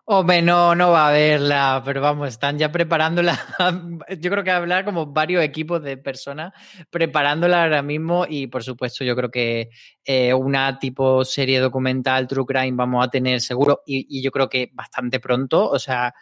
[0.05, 3.39] Hombre, no, no va a haberla, pero vamos, están ya preparándola.
[4.19, 6.51] Yo creo que hablar como varios equipos de personas
[6.89, 9.69] preparándola ahora mismo y por supuesto yo creo que
[10.03, 14.71] eh, una tipo serie documental, True Crime, vamos a tener seguro y, yo creo que
[14.73, 15.69] bastante pronto.
[15.69, 16.13] O sea,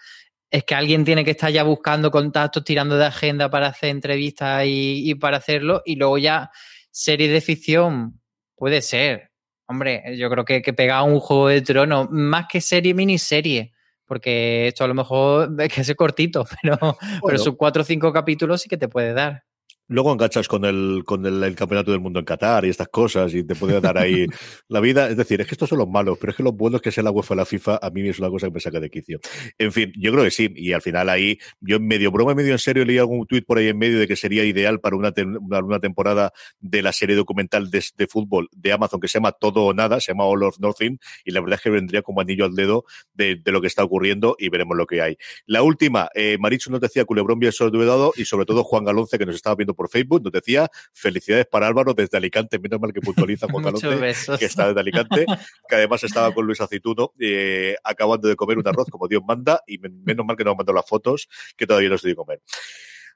[0.52, 4.64] es que alguien tiene que estar ya buscando contactos, tirando de agenda para hacer entrevistas
[4.66, 6.52] y, y para hacerlo y luego ya
[6.92, 8.22] serie de ficción
[8.56, 9.31] puede ser,
[9.72, 13.72] Hombre, yo creo que, que pega un juego de trono, más que serie, miniserie,
[14.06, 18.12] porque esto a lo mejor es que es cortito, pero, pero sus cuatro o cinco
[18.12, 19.46] capítulos sí que te puede dar.
[19.92, 23.44] Luego enganchas con el, con el, campeonato del mundo en Qatar y estas cosas y
[23.44, 24.26] te puede dar ahí
[24.70, 25.10] la vida.
[25.10, 27.04] Es decir, es que estos son los malos, pero es que los buenos que sea
[27.04, 29.20] la UEFA o la FIFA a mí es una cosa que me saca de quicio.
[29.58, 30.50] En fin, yo creo que sí.
[30.56, 33.58] Y al final ahí, yo en medio broma, medio en serio, leí algún tuit por
[33.58, 35.14] ahí en medio de que sería ideal para una,
[35.62, 36.32] una temporada
[36.62, 40.14] de la serie documental de, fútbol de Amazon que se llama Todo o Nada, se
[40.14, 43.42] llama All of Nothing, y la verdad es que vendría como anillo al dedo de,
[43.44, 45.18] lo que está ocurriendo y veremos lo que hay.
[45.48, 49.26] La última, eh, Marichu nos decía Culebrón bien dado y sobre todo Juan Galonce que
[49.26, 53.02] nos estaba viendo por Facebook, nos decía felicidades para Álvaro desde Alicante, menos mal que
[53.02, 55.26] puntualiza Juan Calonce, que está desde Alicante,
[55.68, 59.62] que además estaba con Luis Aceituno eh, acabando de comer un arroz como Dios manda
[59.68, 62.42] y menos mal que nos mandó las fotos que todavía no estoy de comer.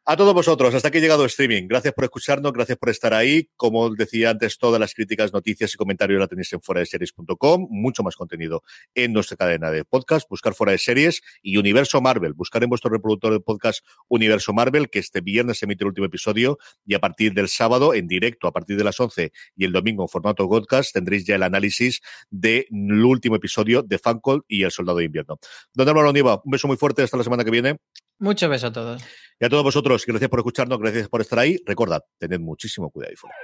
[0.08, 1.68] A todos vosotros, hasta aquí ha llegado streaming.
[1.68, 3.50] Gracias por escucharnos, gracias por estar ahí.
[3.56, 7.68] Como decía antes, todas las críticas, noticias y comentarios la tenéis en fuera de series.com.
[7.72, 8.62] Mucho más contenido
[8.94, 10.30] en nuestra cadena de podcast.
[10.30, 12.34] Buscar fuera de series y Universo Marvel.
[12.34, 16.06] Buscar en vuestro reproductor de podcast Universo Marvel, que este viernes se emite el último
[16.06, 19.72] episodio y a partir del sábado, en directo, a partir de las 11 y el
[19.72, 22.68] domingo en formato podcast, tendréis ya el análisis del
[23.04, 25.40] último episodio de Fancol y El Soldado de Invierno.
[25.74, 27.78] Don Álvaro Oniva, un beso muy fuerte hasta la semana que viene.
[28.20, 29.04] Mucho beso a todos.
[29.40, 31.58] Y a todos vosotros, gracias por escucharnos, gracias por estar ahí.
[31.66, 33.36] Recordad, tened muchísimo cuidado y fuera.